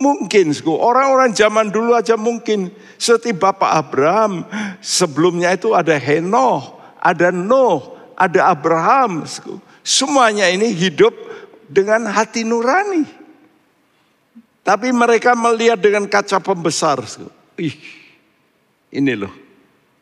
[0.00, 4.48] mungkin orang-orang zaman dulu aja mungkin seperti Bapak Abraham,
[4.80, 9.24] sebelumnya itu ada Henoh, ada Nuh, ada Abraham.
[9.84, 11.12] Semuanya ini hidup
[11.68, 13.04] dengan hati nurani.
[14.70, 17.02] Tapi mereka melihat dengan kaca pembesar.
[17.58, 17.74] Ih,
[18.94, 19.34] ini loh,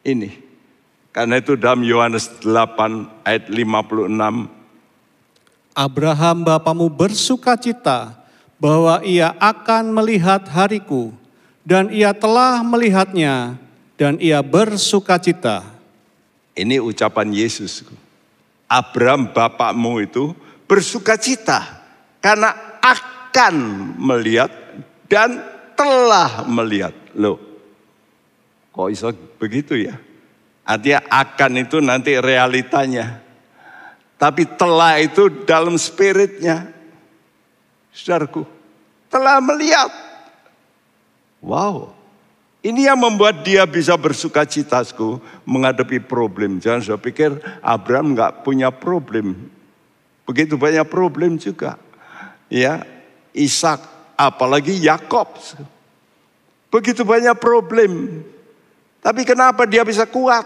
[0.04, 0.28] ini.
[1.08, 4.12] Karena itu dalam Yohanes 8 ayat 56.
[5.72, 8.12] Abraham bapamu bersuka cita
[8.60, 11.16] bahwa ia akan melihat hariku,
[11.64, 13.56] dan ia telah melihatnya,
[13.96, 15.64] dan ia bersukacita.
[16.52, 17.88] Ini ucapan Yesus.
[18.68, 20.36] Abraham bapakmu itu
[20.68, 21.64] bersukacita
[22.20, 22.52] karena
[22.84, 23.17] akan
[23.98, 24.50] melihat
[25.06, 25.40] dan
[25.78, 26.94] telah melihat.
[27.14, 27.38] Loh,
[28.74, 29.96] kok bisa begitu ya?
[30.68, 33.24] Artinya akan itu nanti realitanya.
[34.18, 36.68] Tapi telah itu dalam spiritnya.
[37.94, 38.44] Saudaraku,
[39.08, 39.88] telah melihat.
[41.38, 41.94] Wow.
[42.58, 46.58] Ini yang membuat dia bisa bersuka citasku menghadapi problem.
[46.58, 49.48] Jangan saya pikir Abraham nggak punya problem.
[50.26, 51.78] Begitu banyak problem juga.
[52.50, 52.82] Ya,
[53.38, 53.80] Ishak,
[54.18, 55.38] apalagi Yakob.
[56.68, 58.26] Begitu banyak problem.
[58.98, 60.44] Tapi kenapa dia bisa kuat?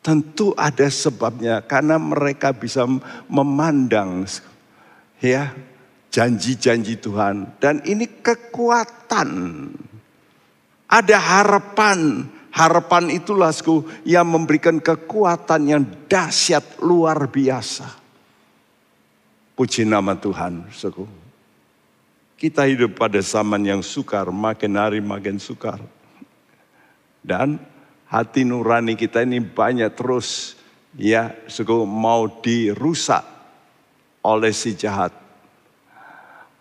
[0.00, 2.88] Tentu ada sebabnya karena mereka bisa
[3.28, 4.24] memandang
[5.20, 5.52] ya
[6.08, 9.28] janji-janji Tuhan dan ini kekuatan.
[10.88, 13.52] Ada harapan, harapan itulah
[14.08, 18.07] yang memberikan kekuatan yang dahsyat luar biasa.
[19.58, 21.02] Puji nama Tuhan, suku.
[22.38, 25.82] Kita hidup pada zaman yang sukar, makin hari makin sukar.
[27.26, 27.58] Dan
[28.06, 30.54] hati nurani kita ini banyak terus
[30.94, 33.26] ya suku mau dirusak
[34.22, 35.10] oleh si jahat.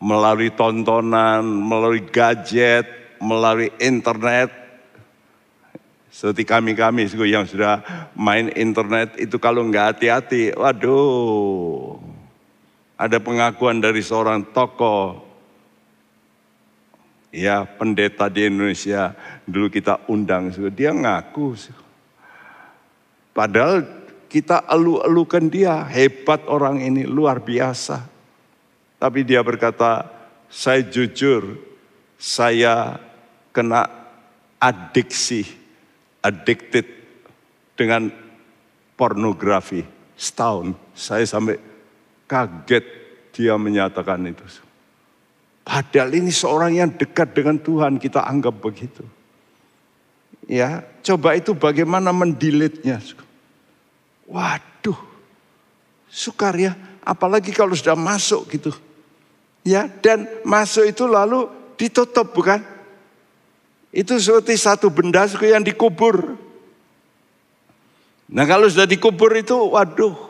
[0.02, 2.90] Melalui tontonan, melalui gadget,
[3.22, 4.50] melalui internet.
[6.10, 12.07] Seperti kami-kami yang sudah main internet itu kalau nggak hati-hati, waduh.
[12.98, 15.22] Ada pengakuan dari seorang tokoh
[17.30, 19.14] ya pendeta di Indonesia.
[19.46, 21.54] Dulu kita undang dia ngaku.
[23.38, 23.86] Padahal
[24.26, 25.86] kita elu-elukan dia.
[25.86, 28.02] Hebat orang ini luar biasa.
[28.98, 30.10] Tapi dia berkata
[30.50, 31.54] saya jujur
[32.18, 32.98] saya
[33.54, 33.86] kena
[34.58, 35.46] adiksi
[36.26, 36.90] addicted
[37.78, 38.10] dengan
[38.98, 39.86] pornografi
[40.18, 40.74] setahun.
[40.98, 41.62] Saya sampai
[42.28, 42.86] kaget
[43.32, 44.44] dia menyatakan itu
[45.68, 49.04] Padahal ini seorang yang dekat dengan Tuhan kita anggap begitu.
[50.48, 53.04] Ya, coba itu bagaimana mendilitnya.
[54.32, 54.96] Waduh,
[56.08, 56.72] sukar ya.
[57.04, 58.72] Apalagi kalau sudah masuk gitu.
[59.68, 62.64] Ya, dan masuk itu lalu ditutup bukan?
[63.92, 66.40] Itu seperti satu benda yang dikubur.
[68.32, 70.27] Nah kalau sudah dikubur itu, waduh,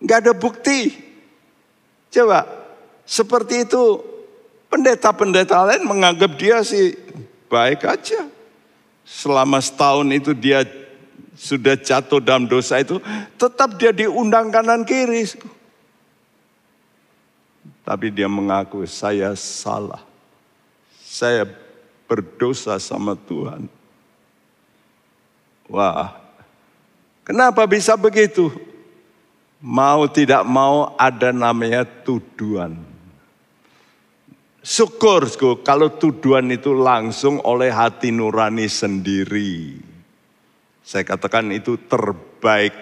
[0.00, 0.96] nggak ada bukti.
[2.10, 2.48] Coba
[3.06, 4.02] seperti itu
[4.66, 6.96] pendeta-pendeta lain menganggap dia sih
[7.50, 8.26] baik aja.
[9.04, 10.62] Selama setahun itu dia
[11.34, 13.02] sudah jatuh dalam dosa itu,
[13.34, 15.26] tetap dia diundang kanan kiri.
[17.82, 20.04] Tapi dia mengaku saya salah.
[21.02, 21.42] Saya
[22.06, 23.66] berdosa sama Tuhan.
[25.66, 26.14] Wah,
[27.26, 28.69] kenapa bisa begitu?
[29.60, 32.80] Mau tidak mau ada namanya tuduhan.
[34.60, 35.28] Syukur
[35.64, 39.76] kalau tuduhan itu langsung oleh hati nurani sendiri.
[40.84, 42.72] Saya katakan itu terbaik.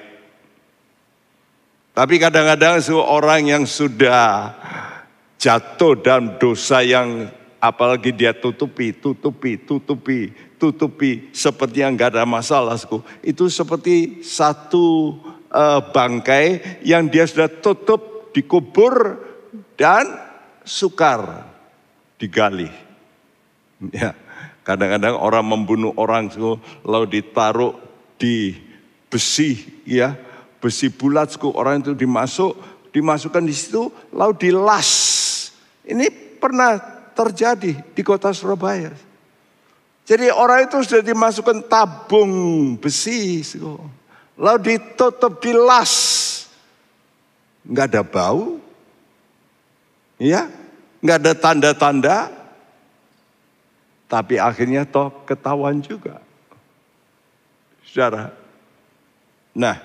[1.95, 4.55] Tapi kadang-kadang orang yang sudah
[5.39, 12.79] jatuh dalam dosa yang apalagi dia tutupi, tutupi, tutupi, tutupi seperti yang gak ada masalah.
[13.23, 15.15] Itu seperti satu
[15.53, 19.21] uh, bangkai yang dia sudah tutup, dikubur
[19.77, 20.09] dan
[20.65, 21.49] sukar
[22.19, 22.69] digali.
[23.95, 24.13] Ya,
[24.67, 26.29] kadang-kadang orang membunuh orang
[26.83, 27.79] lalu ditaruh
[28.19, 28.59] di
[29.07, 30.19] besi, ya
[30.59, 32.59] besi bulat, orang itu dimasuk,
[32.91, 34.91] dimasukkan di situ, lalu dilas.
[35.87, 36.77] Ini pernah
[37.15, 38.93] terjadi di kota Surabaya.
[40.09, 42.33] Jadi orang itu sudah dimasukkan tabung
[42.81, 43.45] besi,
[44.39, 45.93] lalu ditutup, dilas,
[47.67, 48.63] nggak ada bau,
[50.17, 50.47] ya
[51.03, 52.17] nggak ada tanda-tanda,
[54.07, 56.23] tapi akhirnya toh ketahuan juga.
[57.83, 58.31] Saudara,
[59.59, 59.77] nah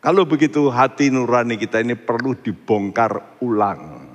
[0.00, 4.08] kalau begitu hati nurani kita ini perlu dibongkar ulang.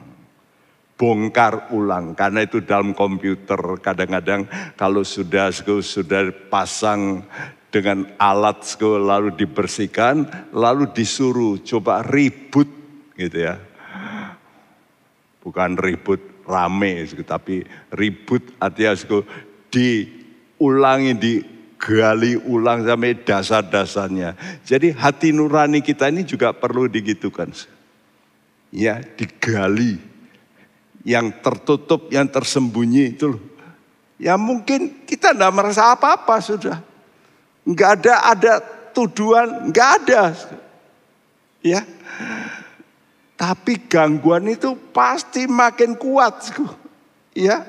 [0.96, 3.60] Bongkar ulang, karena itu dalam komputer.
[3.84, 4.48] Kadang-kadang
[4.80, 7.20] kalau sudah sudah pasang
[7.76, 12.72] dengan alat lalu dibersihkan, lalu disuruh coba ribut
[13.20, 13.60] gitu ya
[15.46, 16.18] bukan ribut
[16.50, 17.62] rame, tapi
[17.94, 18.98] ribut artinya
[19.70, 24.34] diulangi, digali ulang sampai dasar-dasarnya.
[24.66, 27.54] Jadi hati nurani kita ini juga perlu digitukan.
[28.76, 29.96] ya digali
[31.06, 33.44] yang tertutup, yang tersembunyi itu loh.
[34.20, 36.82] Ya mungkin kita tidak merasa apa-apa sudah.
[37.66, 38.54] Enggak ada ada
[38.94, 40.22] tuduhan, enggak ada.
[41.66, 41.82] Ya.
[43.36, 46.56] Tapi gangguan itu pasti makin kuat.
[47.36, 47.68] Ya.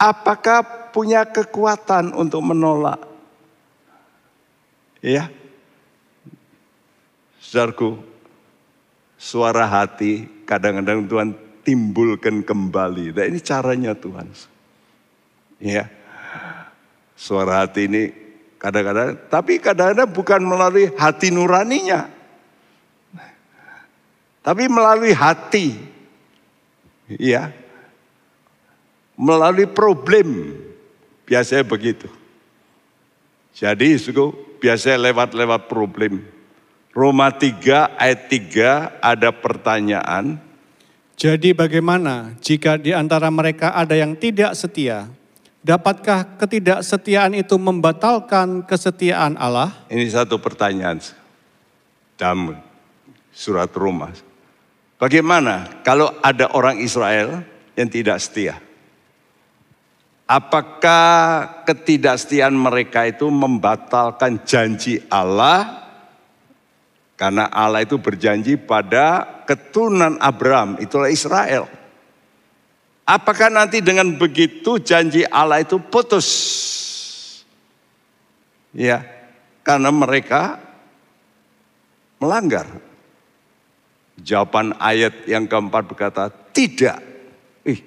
[0.00, 0.64] Apakah
[0.96, 3.04] punya kekuatan untuk menolak?
[5.04, 5.28] Ya.
[7.36, 8.00] Saudaraku,
[9.20, 11.30] suara hati kadang-kadang Tuhan
[11.66, 13.12] timbulkan kembali.
[13.12, 14.30] Nah ini caranya Tuhan.
[15.60, 15.90] Ya.
[17.18, 18.29] Suara hati ini
[18.60, 22.20] kadang-kadang, tapi kadang-kadang bukan melalui hati nuraninya.
[24.40, 25.76] Tapi melalui hati.
[27.16, 27.52] Ya.
[29.16, 30.56] Melalui problem.
[31.28, 32.08] Biasanya begitu.
[33.52, 36.24] Jadi suku biasanya lewat-lewat problem.
[36.90, 40.40] Roma 3 ayat 3 ada pertanyaan.
[41.20, 45.12] Jadi bagaimana jika di antara mereka ada yang tidak setia?
[45.60, 49.84] Dapatkah ketidaksetiaan itu membatalkan kesetiaan Allah?
[49.92, 50.96] Ini satu pertanyaan
[52.16, 52.56] dalam
[53.28, 54.08] surat Roma.
[54.96, 57.44] Bagaimana kalau ada orang Israel
[57.76, 58.56] yang tidak setia?
[60.24, 61.08] Apakah
[61.68, 65.88] ketidaksetiaan mereka itu membatalkan janji Allah?
[67.20, 71.68] Karena Allah itu berjanji pada keturunan Abraham, itulah Israel.
[73.10, 76.30] Apakah nanti dengan begitu janji Allah itu putus?
[78.70, 79.02] Ya,
[79.66, 80.62] karena mereka
[82.22, 82.70] melanggar.
[84.14, 87.02] Jawaban ayat yang keempat berkata, tidak.
[87.66, 87.82] Ih,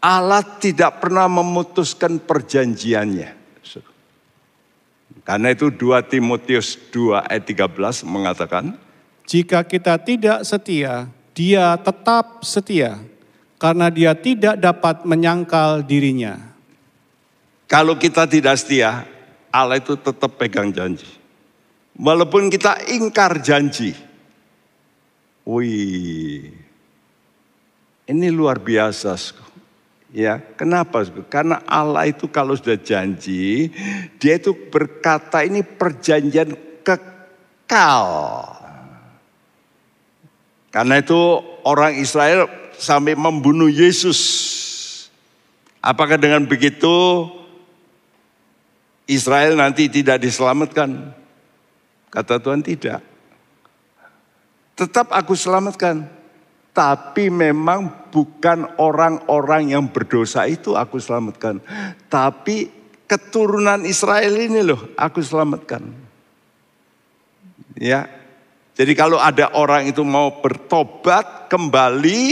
[0.00, 3.36] Allah tidak pernah memutuskan perjanjiannya.
[5.28, 8.80] Karena itu 2 Timotius 2 ayat 13 mengatakan,
[9.28, 12.96] Jika kita tidak setia, dia tetap setia
[13.56, 16.36] karena dia tidak dapat menyangkal dirinya.
[17.66, 19.02] Kalau kita tidak setia,
[19.50, 21.08] Allah itu tetap pegang janji.
[21.96, 23.96] Walaupun kita ingkar janji.
[25.46, 26.52] Wih,
[28.06, 29.16] ini luar biasa.
[30.14, 31.02] Ya, kenapa?
[31.26, 33.72] Karena Allah itu kalau sudah janji,
[34.22, 36.54] dia itu berkata ini perjanjian
[36.86, 38.04] kekal.
[40.70, 41.20] Karena itu
[41.64, 42.46] orang Israel
[42.78, 44.20] sampai membunuh Yesus.
[45.80, 47.28] Apakah dengan begitu
[49.06, 51.14] Israel nanti tidak diselamatkan?
[52.10, 53.00] Kata Tuhan tidak.
[54.74, 56.10] Tetap aku selamatkan.
[56.76, 61.62] Tapi memang bukan orang-orang yang berdosa itu aku selamatkan.
[62.12, 62.68] Tapi
[63.08, 65.86] keturunan Israel ini loh aku selamatkan.
[67.78, 68.10] Ya.
[68.76, 72.24] Jadi kalau ada orang itu mau bertobat kembali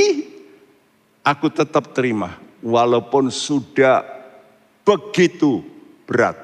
[1.24, 2.36] aku tetap terima.
[2.60, 4.04] Walaupun sudah
[4.84, 5.64] begitu
[6.04, 6.36] berat.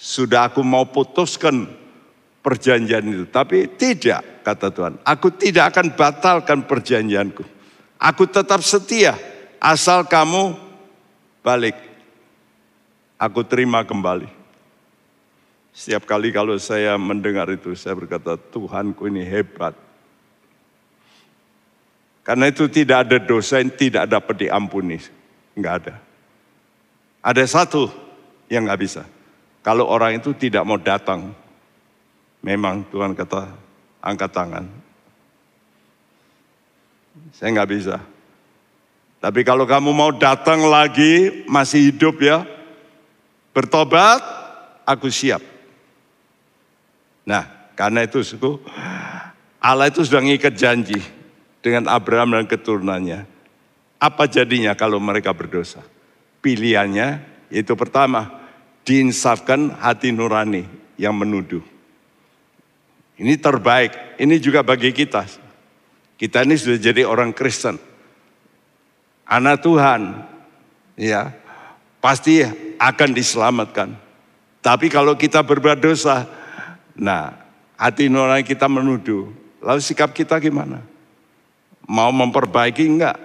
[0.00, 1.68] Sudah aku mau putuskan
[2.40, 3.24] perjanjian itu.
[3.28, 4.94] Tapi tidak, kata Tuhan.
[5.04, 7.44] Aku tidak akan batalkan perjanjianku.
[8.00, 9.16] Aku tetap setia.
[9.60, 10.56] Asal kamu
[11.44, 11.76] balik.
[13.20, 14.40] Aku terima kembali.
[15.76, 19.76] Setiap kali kalau saya mendengar itu, saya berkata, Tuhanku ini hebat.
[22.30, 25.02] Karena itu tidak ada dosa yang tidak dapat diampuni.
[25.58, 25.94] Enggak ada.
[27.26, 27.90] Ada satu
[28.46, 29.02] yang nggak bisa.
[29.66, 31.34] Kalau orang itu tidak mau datang,
[32.38, 33.50] memang Tuhan kata
[33.98, 34.62] angkat tangan.
[37.34, 37.98] Saya nggak bisa.
[39.18, 42.46] Tapi kalau kamu mau datang lagi, masih hidup ya,
[43.50, 44.22] bertobat,
[44.86, 45.42] aku siap.
[47.26, 48.62] Nah, karena itu suku,
[49.58, 51.18] Allah itu sudah ngikat janji
[51.60, 53.24] dengan Abraham dan keturunannya.
[54.00, 55.84] Apa jadinya kalau mereka berdosa?
[56.40, 57.20] Pilihannya
[57.52, 58.32] itu pertama,
[58.88, 60.64] diinsafkan hati nurani
[60.96, 61.60] yang menuduh.
[63.20, 65.28] Ini terbaik, ini juga bagi kita.
[66.16, 67.76] Kita ini sudah jadi orang Kristen.
[69.28, 70.24] Anak Tuhan,
[70.96, 71.36] ya
[72.00, 72.40] pasti
[72.80, 73.92] akan diselamatkan.
[74.64, 76.24] Tapi kalau kita berbuat dosa,
[76.96, 77.36] nah
[77.76, 79.28] hati nurani kita menuduh.
[79.60, 80.89] Lalu sikap kita gimana?
[81.90, 83.18] Mau memperbaiki enggak?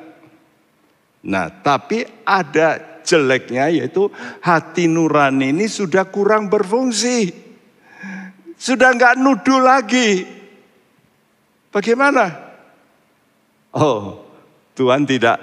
[1.22, 4.10] Nah, tapi ada jeleknya yaitu
[4.42, 7.30] hati nurani ini sudah kurang berfungsi.
[8.58, 10.26] Sudah enggak nuduh lagi.
[11.70, 12.34] Bagaimana?
[13.70, 14.26] Oh,
[14.74, 15.38] Tuhan tidak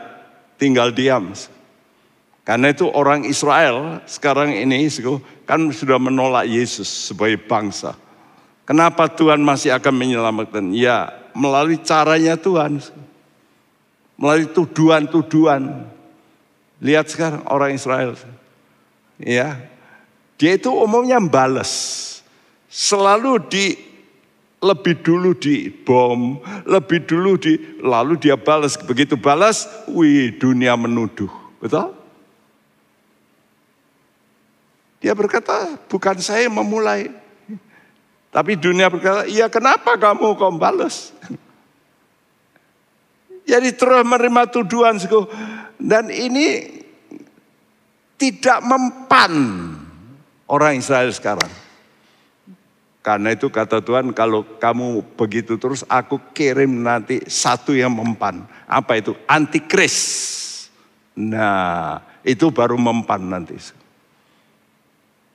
[0.58, 1.30] tinggal diam.
[2.42, 4.90] Karena itu orang Israel sekarang ini
[5.46, 7.94] kan sudah menolak Yesus sebagai bangsa.
[8.66, 10.74] Kenapa Tuhan masih akan menyelamatkan?
[10.74, 12.82] Ya, melalui caranya Tuhan.
[14.16, 15.88] Melalui tuduhan-tuduhan.
[16.82, 18.18] Lihat sekarang orang Israel.
[19.18, 19.62] Ya.
[20.36, 21.70] Dia itu umumnya balas.
[22.66, 23.66] Selalu di
[24.62, 28.78] lebih dulu di bom, lebih dulu di lalu dia balas.
[28.78, 31.30] Begitu balas, wih dunia menuduh.
[31.58, 31.94] Betul?
[35.02, 37.10] Dia berkata, bukan saya memulai.
[38.30, 41.10] Tapi dunia berkata, iya kenapa kamu kau balas?
[43.42, 44.98] Jadi terus menerima tuduhan.
[45.78, 46.78] Dan ini
[48.20, 49.32] tidak mempan
[50.46, 51.50] orang Israel sekarang.
[53.02, 58.46] Karena itu kata Tuhan, kalau kamu begitu terus, aku kirim nanti satu yang mempan.
[58.70, 59.18] Apa itu?
[59.26, 59.98] Antikris.
[61.18, 63.58] Nah, itu baru mempan nanti.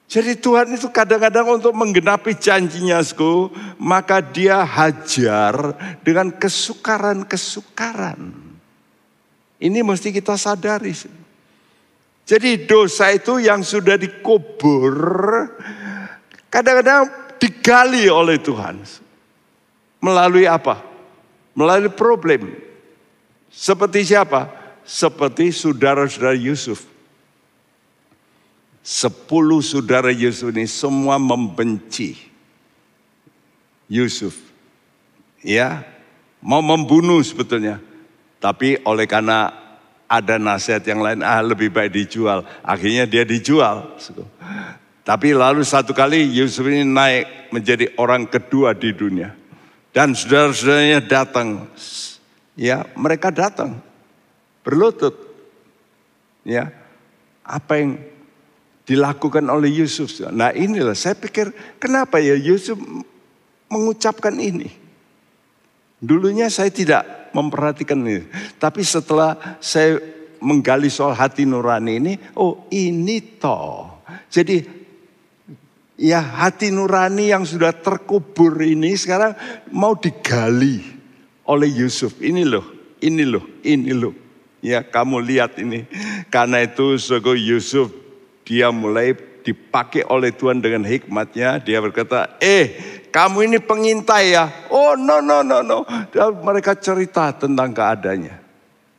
[0.08, 8.32] Jadi Tuhan itu kadang-kadang untuk menggenapi janjinya, sku, maka dia hajar dengan kesukaran-kesukaran.
[9.60, 10.96] Ini mesti kita sadari.
[12.24, 14.96] Jadi dosa itu yang sudah dikubur,
[16.48, 18.80] kadang-kadang digali oleh Tuhan.
[20.00, 20.88] Melalui apa?
[21.52, 22.56] Melalui problem.
[23.52, 24.48] Seperti siapa?
[24.88, 26.97] Seperti saudara-saudara Yusuf.
[28.88, 32.16] Sepuluh saudara Yusuf ini semua membenci
[33.92, 34.32] Yusuf.
[35.44, 35.84] Ya,
[36.40, 37.84] mau membunuh sebetulnya.
[38.40, 39.52] Tapi oleh karena
[40.08, 42.48] ada nasihat yang lain, ah lebih baik dijual.
[42.64, 43.92] Akhirnya dia dijual.
[45.04, 49.36] Tapi lalu satu kali Yusuf ini naik menjadi orang kedua di dunia.
[49.92, 51.68] Dan saudara-saudaranya datang.
[52.56, 53.84] Ya, mereka datang.
[54.64, 55.12] Berlutut.
[56.48, 56.72] Ya,
[57.44, 58.00] apa yang
[58.88, 60.16] dilakukan oleh Yusuf.
[60.32, 62.80] Nah inilah saya pikir kenapa ya Yusuf
[63.68, 64.72] mengucapkan ini.
[66.00, 67.04] Dulunya saya tidak
[67.36, 68.24] memperhatikan ini.
[68.56, 70.00] Tapi setelah saya
[70.40, 74.00] menggali soal hati nurani ini, oh ini toh.
[74.32, 74.64] Jadi
[76.00, 79.36] ya hati nurani yang sudah terkubur ini sekarang
[79.76, 80.80] mau digali
[81.44, 82.24] oleh Yusuf.
[82.24, 82.64] Ini loh,
[83.04, 84.16] ini loh, ini loh.
[84.64, 85.84] Ya kamu lihat ini.
[86.32, 88.07] Karena itu Sogo Yusuf
[88.48, 89.12] dia mulai
[89.44, 91.60] dipakai oleh Tuhan dengan hikmatnya.
[91.60, 92.80] Dia berkata, eh
[93.12, 94.48] kamu ini pengintai ya.
[94.72, 95.84] Oh no, no, no, no.
[96.08, 98.48] Dan mereka cerita tentang keadaannya.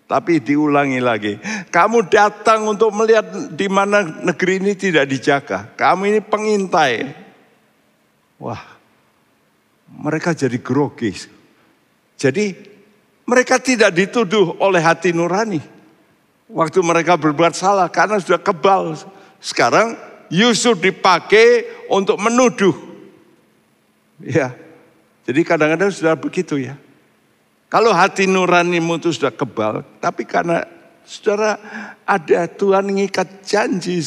[0.08, 1.36] Tapi diulangi lagi.
[1.68, 5.72] Kamu datang untuk melihat di mana negeri ini tidak dijaga.
[5.76, 7.12] Kamu ini pengintai.
[8.40, 8.64] Wah,
[9.88, 11.12] mereka jadi grogi.
[12.16, 12.56] Jadi
[13.28, 15.60] mereka tidak dituduh oleh hati nurani.
[16.48, 18.96] Waktu mereka berbuat salah karena sudah kebal.
[19.38, 19.94] Sekarang
[20.28, 22.74] Yusuf dipakai untuk menuduh.
[24.20, 24.54] Ya.
[25.28, 26.76] Jadi kadang-kadang sudah begitu ya.
[27.68, 30.64] Kalau hati nuranimu itu sudah kebal, tapi karena
[31.04, 31.60] saudara
[32.08, 34.00] ada Tuhan ngikat janji.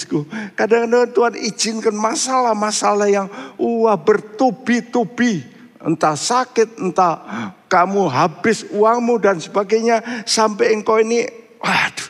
[0.57, 3.29] Kadang-kadang Tuhan izinkan masalah-masalah yang
[3.61, 5.45] wah bertubi-tubi.
[5.81, 7.21] Entah sakit, entah
[7.69, 10.25] kamu habis uangmu dan sebagainya.
[10.25, 11.25] Sampai engkau ini,
[11.61, 12.09] waduh,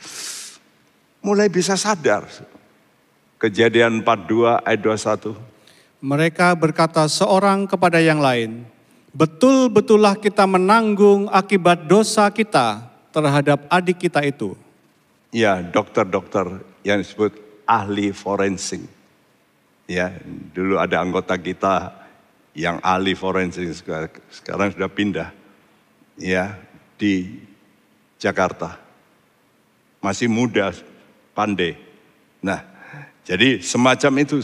[1.23, 2.27] mulai bisa sadar.
[3.41, 5.33] Kejadian 42 ayat 21.
[5.97, 8.69] Mereka berkata seorang kepada yang lain,
[9.17, 14.53] betul-betullah kita menanggung akibat dosa kita terhadap adik kita itu.
[15.33, 17.33] Ya, dokter-dokter yang disebut
[17.65, 18.85] ahli forensik.
[19.89, 20.13] Ya,
[20.53, 21.97] dulu ada anggota kita
[22.53, 23.65] yang ahli forensik
[24.29, 25.33] sekarang sudah pindah.
[26.13, 26.61] Ya,
[26.93, 27.41] di
[28.21, 28.77] Jakarta.
[29.97, 30.69] Masih muda,
[31.33, 31.73] pandai.
[32.41, 32.70] Nah,
[33.25, 34.41] jadi semacam itu.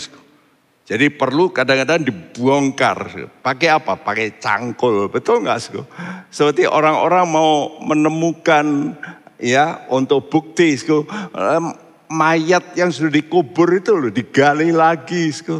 [0.87, 3.27] Jadi perlu kadang-kadang dibongkar.
[3.43, 3.99] Pakai apa?
[3.99, 5.11] Pakai cangkul.
[5.11, 5.75] Betul nggak sih?
[6.31, 8.95] Seperti orang-orang mau menemukan
[9.35, 11.03] ya untuk bukti sku,
[12.07, 15.59] mayat yang sudah dikubur itu loh digali lagi sku.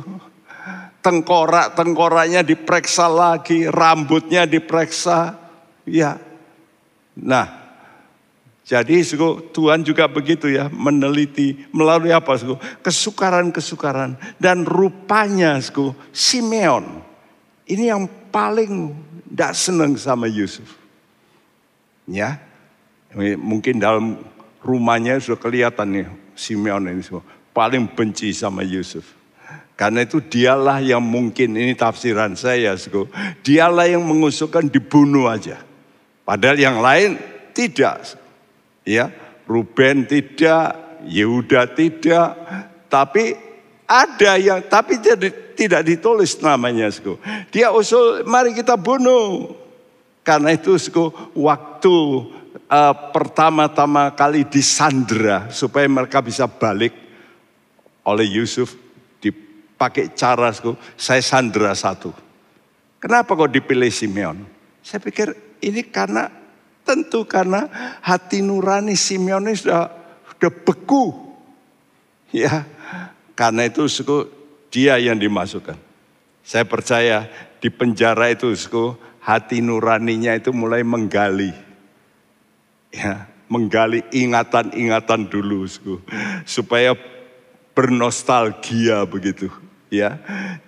[1.04, 5.36] Tengkorak tengkoraknya diperiksa lagi, rambutnya diperiksa.
[5.84, 6.20] Ya.
[7.20, 7.67] Nah,
[8.68, 12.60] jadi suku, Tuhan juga begitu ya meneliti melalui apa suku?
[12.84, 16.84] Kesukaran-kesukaran dan rupanya suku Simeon
[17.64, 18.92] ini yang paling
[19.32, 20.68] tidak senang sama Yusuf.
[22.12, 22.44] Ya,
[23.40, 24.20] mungkin dalam
[24.60, 27.24] rumahnya sudah kelihatan nih Simeon ini semua
[27.56, 29.16] paling benci sama Yusuf.
[29.80, 33.08] Karena itu dialah yang mungkin ini tafsiran saya, suku.
[33.48, 35.56] dialah yang mengusulkan dibunuh aja.
[36.28, 37.16] Padahal yang lain
[37.56, 38.27] tidak.
[38.88, 39.12] Ya,
[39.44, 42.40] Ruben tidak, Yehuda tidak,
[42.88, 43.36] tapi
[43.84, 46.88] ada yang tapi jadi tidak ditulis namanya.
[47.52, 49.56] Dia usul, mari kita bunuh.
[50.24, 51.96] Karena itu suku, waktu
[52.68, 56.92] uh, pertama-tama kali disandra supaya mereka bisa balik
[58.04, 58.76] oleh Yusuf
[59.24, 60.52] dipakai cara
[61.00, 62.12] saya sandra satu.
[63.00, 64.38] Kenapa kok dipilih Simeon?
[64.84, 65.32] Saya pikir
[65.64, 66.28] ini karena
[66.88, 67.68] tentu karena
[68.00, 69.92] hati nurani Simeon ini sudah
[70.32, 71.12] sudah beku.
[72.32, 72.64] Ya,
[73.36, 74.32] karena itu suku
[74.72, 75.76] dia yang dimasukkan.
[76.48, 77.28] Saya percaya
[77.60, 81.52] di penjara itu suku hati nuraninya itu mulai menggali.
[82.96, 86.00] Ya, menggali ingatan-ingatan dulu suku,
[86.48, 86.96] supaya
[87.76, 89.52] bernostalgia begitu
[89.92, 90.20] ya.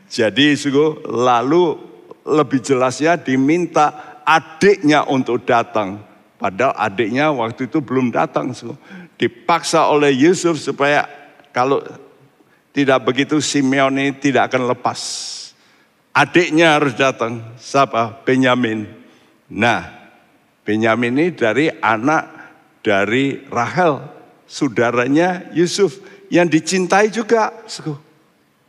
[0.09, 1.77] Jadi suku lalu
[2.25, 6.08] lebih jelasnya diminta adiknya untuk datang.
[6.39, 8.55] Padahal adiknya waktu itu belum datang.
[8.55, 8.71] Suku.
[9.19, 11.03] Dipaksa oleh Yusuf supaya
[11.51, 11.83] kalau
[12.71, 14.99] tidak begitu Simeon ini tidak akan lepas.
[16.15, 17.43] Adiknya harus datang.
[17.59, 18.23] Siapa?
[18.23, 18.87] Benyamin.
[19.51, 19.83] Nah,
[20.63, 22.39] Benyamin ini dari anak
[22.79, 23.99] dari Rahel,
[24.47, 25.99] saudaranya Yusuf
[26.31, 27.51] yang dicintai juga.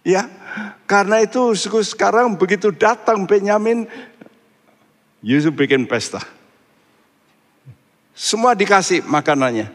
[0.03, 0.27] Ya,
[0.89, 3.87] karena itu sekarang begitu datang Benyamin,
[5.21, 6.25] Yusuf bikin pesta.
[8.21, 9.73] Semua dikasih makanannya.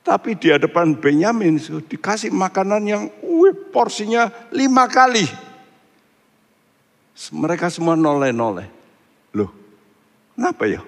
[0.00, 5.28] Tapi di hadapan Benyamin dikasih makanan yang wih, porsinya lima kali.
[7.28, 8.72] Mereka semua noleh-noleh.
[9.36, 9.52] Loh,
[10.32, 10.80] kenapa ya?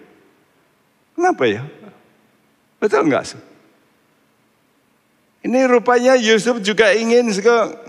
[1.12, 1.62] Kenapa ya?
[2.80, 3.42] Betul enggak sih?
[5.44, 7.28] Ini rupanya Yusuf juga ingin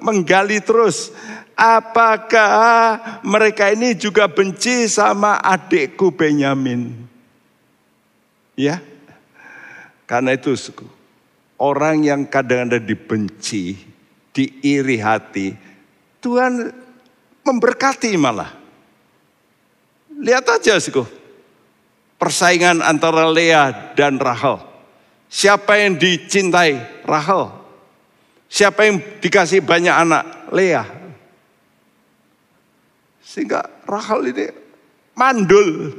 [0.03, 1.15] menggali terus.
[1.55, 7.04] Apakah mereka ini juga benci sama adikku Benyamin?
[8.55, 8.79] Ya,
[10.07, 10.55] karena itu
[11.59, 13.75] orang yang kadang-kadang dibenci,
[14.31, 15.55] diiri hati,
[16.23, 16.71] Tuhan
[17.43, 18.51] memberkati malah.
[20.15, 20.95] Lihat aja sih
[22.15, 24.63] persaingan antara Lea dan Rahel.
[25.27, 27.03] Siapa yang dicintai?
[27.03, 27.51] Rahel.
[28.47, 30.23] Siapa yang dikasih banyak anak?
[30.55, 30.85] Lea.
[33.19, 34.45] Sehingga Rahel ini
[35.17, 35.91] mandul.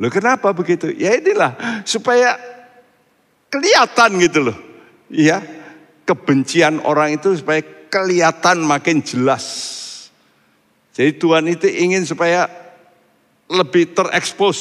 [0.00, 0.88] Loh kenapa begitu?
[0.96, 2.40] Ya inilah supaya
[3.52, 4.58] kelihatan gitu loh.
[5.12, 5.44] Iya,
[6.08, 7.60] kebencian orang itu supaya
[7.92, 9.44] kelihatan makin jelas.
[10.96, 12.48] Jadi Tuhan itu ingin supaya
[13.50, 14.58] lebih terekspos.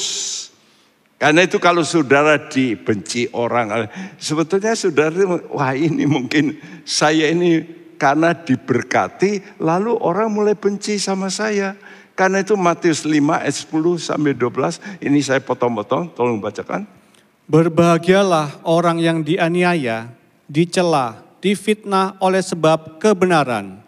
[1.20, 5.20] Karena itu kalau saudara dibenci orang, sebetulnya saudara,
[5.52, 6.56] wah ini mungkin
[6.88, 7.60] saya ini
[8.00, 11.76] karena diberkati, lalu orang mulai benci sama saya.
[12.20, 16.84] Karena itu Matius 5 ayat 10 sampai 12, ini saya potong-potong, tolong bacakan.
[17.48, 20.12] Berbahagialah orang yang dianiaya,
[20.44, 23.80] dicela, difitnah oleh sebab kebenaran.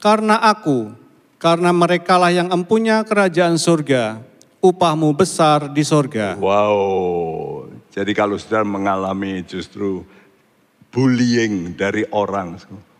[0.00, 0.96] Karena aku,
[1.36, 4.24] karena merekalah yang empunya kerajaan surga,
[4.64, 6.40] upahmu besar di surga.
[6.40, 10.00] Wow, jadi kalau saudara mengalami justru
[10.88, 12.56] bullying dari orang,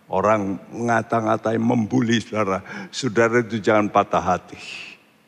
[0.07, 2.63] orang ngata-ngatain membuli saudara,
[2.95, 4.59] saudara itu jangan patah hati.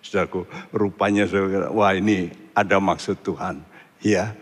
[0.02, 3.60] Saudaraku, rupanya saudara, wah ini ada maksud Tuhan.
[3.98, 4.32] Ya,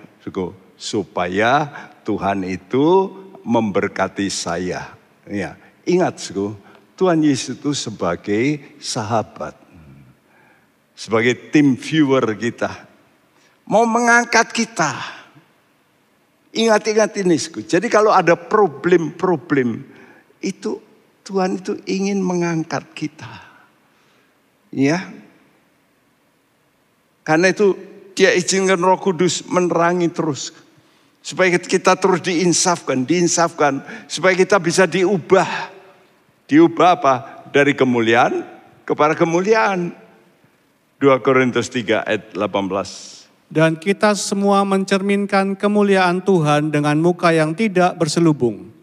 [0.76, 1.72] supaya
[2.05, 3.09] Tuhan itu
[3.41, 4.93] memberkati saya.
[5.26, 5.57] Ya,
[5.89, 6.61] ingat, saudara,
[6.97, 9.53] Tuhan Yesus itu sebagai sahabat.
[10.97, 12.72] Sebagai tim viewer kita.
[13.68, 14.97] Mau mengangkat kita.
[16.57, 17.37] Ingat-ingat ini.
[17.68, 19.95] Jadi kalau ada problem-problem.
[20.47, 20.78] Itu
[21.26, 23.42] Tuhan itu ingin mengangkat kita.
[24.70, 25.11] Ya.
[27.26, 27.74] Karena itu
[28.14, 30.55] dia izinkan roh kudus menerangi terus.
[31.18, 33.82] Supaya kita terus diinsafkan, diinsafkan.
[34.07, 35.74] Supaya kita bisa diubah
[36.47, 37.14] Diubah apa?
[37.51, 38.47] Dari kemuliaan
[38.86, 39.90] kepada kemuliaan.
[41.03, 43.51] 2 Korintus 3 ayat 18.
[43.51, 48.75] Dan kita semua mencerminkan kemuliaan Tuhan dengan muka yang tidak berselubung.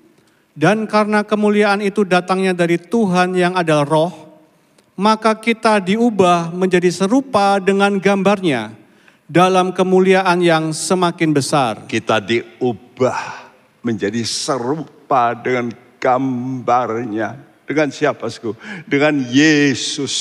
[0.53, 4.13] Dan karena kemuliaan itu datangnya dari Tuhan yang adalah roh,
[4.93, 8.69] maka kita diubah menjadi serupa dengan gambarnya
[9.25, 11.89] dalam kemuliaan yang semakin besar.
[11.89, 13.49] Kita diubah
[13.81, 18.53] menjadi serupa dengan gambarnya dengan siapa, Sku?
[18.85, 20.15] Dengan Yesus.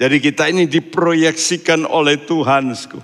[0.00, 2.98] Jadi kita ini diproyeksikan oleh Tuhan, Sku.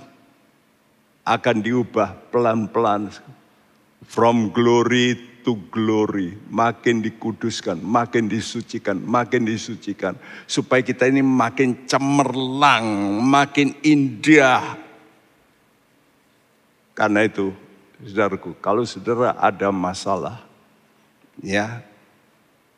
[1.27, 3.13] Akan diubah pelan-pelan,
[4.09, 6.33] From glory to glory.
[6.49, 10.17] Makin dikuduskan, makin disucikan, makin disucikan.
[10.49, 14.81] Supaya kita ini makin cemerlang, makin indah.
[16.97, 17.53] Karena itu,
[18.01, 20.41] saudaraku, kalau saudara ada masalah,
[21.39, 21.85] ya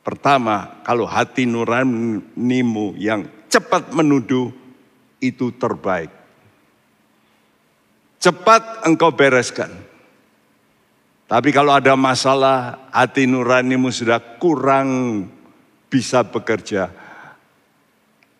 [0.01, 4.49] Pertama, kalau hati nuranimu yang cepat menuduh,
[5.21, 6.09] itu terbaik.
[8.17, 9.69] Cepat engkau bereskan.
[11.31, 15.23] Tapi kalau ada masalah, hati nuranimu sudah kurang
[15.87, 16.91] bisa bekerja,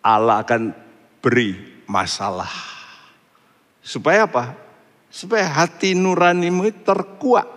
[0.04, 0.76] Allah akan
[1.24, 1.56] beri
[1.88, 2.52] masalah.
[3.80, 4.52] Supaya apa?
[5.08, 7.48] Supaya hati nuranimu terkuat.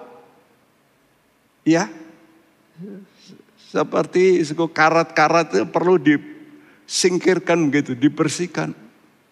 [1.68, 1.92] Ya,
[3.76, 4.40] seperti
[4.72, 8.72] karat-karat itu perlu disingkirkan gitu, dibersihkan.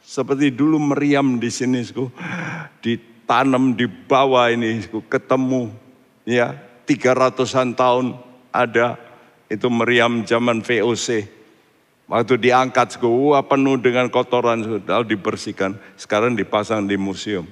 [0.04, 1.80] Seperti dulu meriam di sini,
[2.84, 5.83] ditanam di bawah ini, ketemu
[6.28, 8.20] ya tiga ratusan tahun
[8.52, 9.00] ada
[9.48, 11.30] itu meriam zaman VOC.
[12.04, 15.80] Waktu diangkat, wah penuh dengan kotoran, lalu dibersihkan.
[15.96, 17.48] Sekarang dipasang di museum.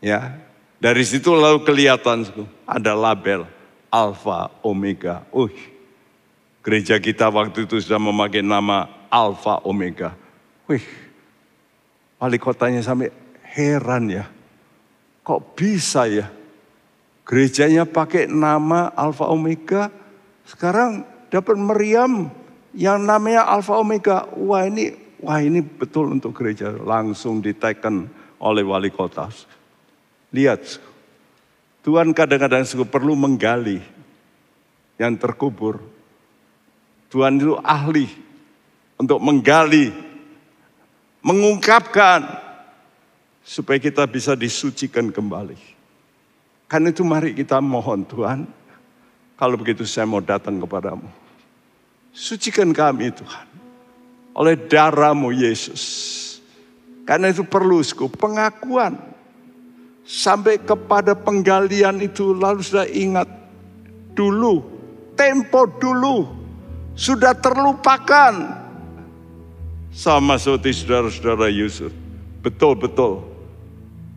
[0.00, 0.40] Ya,
[0.80, 2.24] dari situ lalu kelihatan
[2.64, 3.46] ada label
[3.92, 5.22] Alpha Omega.
[5.30, 5.52] Uh,
[6.64, 10.16] Gereja kita waktu itu sudah memakai nama Alpha Omega.
[10.64, 10.82] Wih,
[12.16, 13.12] wali kotanya sampai
[13.52, 14.24] heran ya.
[15.20, 16.32] Kok bisa ya?
[17.24, 19.88] Gerejanya pakai nama Alpha Omega,
[20.44, 22.28] sekarang dapat meriam
[22.76, 24.28] yang namanya Alpha Omega.
[24.36, 24.92] Wah ini,
[25.24, 26.68] wah ini betul untuk gereja.
[26.72, 28.06] Langsung diteken
[28.36, 29.32] oleh wali kota.
[30.36, 30.60] Lihat,
[31.80, 33.80] Tuhan kadang-kadang perlu menggali
[35.00, 35.94] yang terkubur
[37.14, 38.10] Tuhan itu ahli
[38.98, 39.94] untuk menggali,
[41.22, 42.26] mengungkapkan
[43.46, 45.73] supaya kita bisa disucikan kembali.
[46.74, 48.50] Karena itu mari kita mohon Tuhan,
[49.38, 51.06] kalau begitu saya mau datang kepadamu.
[52.10, 53.46] Sucikan kami Tuhan,
[54.34, 55.82] oleh darahmu Yesus.
[57.06, 57.78] Karena itu perlu
[58.18, 58.98] pengakuan.
[60.02, 63.30] Sampai kepada penggalian itu lalu sudah ingat
[64.18, 64.66] dulu,
[65.14, 66.26] tempo dulu
[66.98, 68.34] sudah terlupakan.
[69.94, 71.94] Sama seperti saudara-saudara Yusuf.
[72.42, 73.22] Betul-betul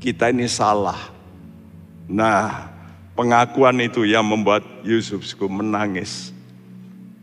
[0.01, 1.16] kita ini salah.
[2.07, 2.71] Nah
[3.13, 6.31] pengakuan itu yang membuat Yusuf menangis.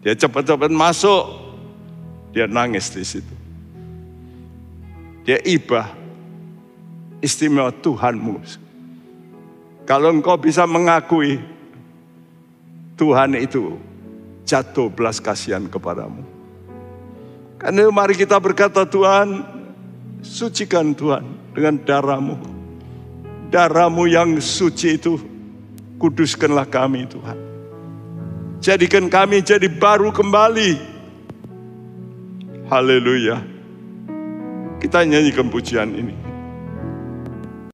[0.05, 1.24] Dia cepat-cepat masuk,
[2.37, 3.35] dia nangis di situ.
[5.24, 5.89] Dia ibah,
[7.24, 8.45] istimewa Tuhanmu.
[9.89, 11.41] Kalau engkau bisa mengakui
[13.01, 13.80] Tuhan itu
[14.45, 16.20] jatuh belas kasihan kepadamu.
[17.57, 19.41] Karena mari kita berkata Tuhan,
[20.20, 21.24] sucikan Tuhan
[21.57, 22.53] dengan darahmu.
[23.55, 25.14] Darahmu yang suci itu,
[26.02, 27.38] kuduskanlah kami Tuhan.
[28.59, 30.74] Jadikan kami jadi baru kembali.
[32.66, 33.38] Haleluya.
[34.82, 36.24] Kita nyanyikan pujian ini.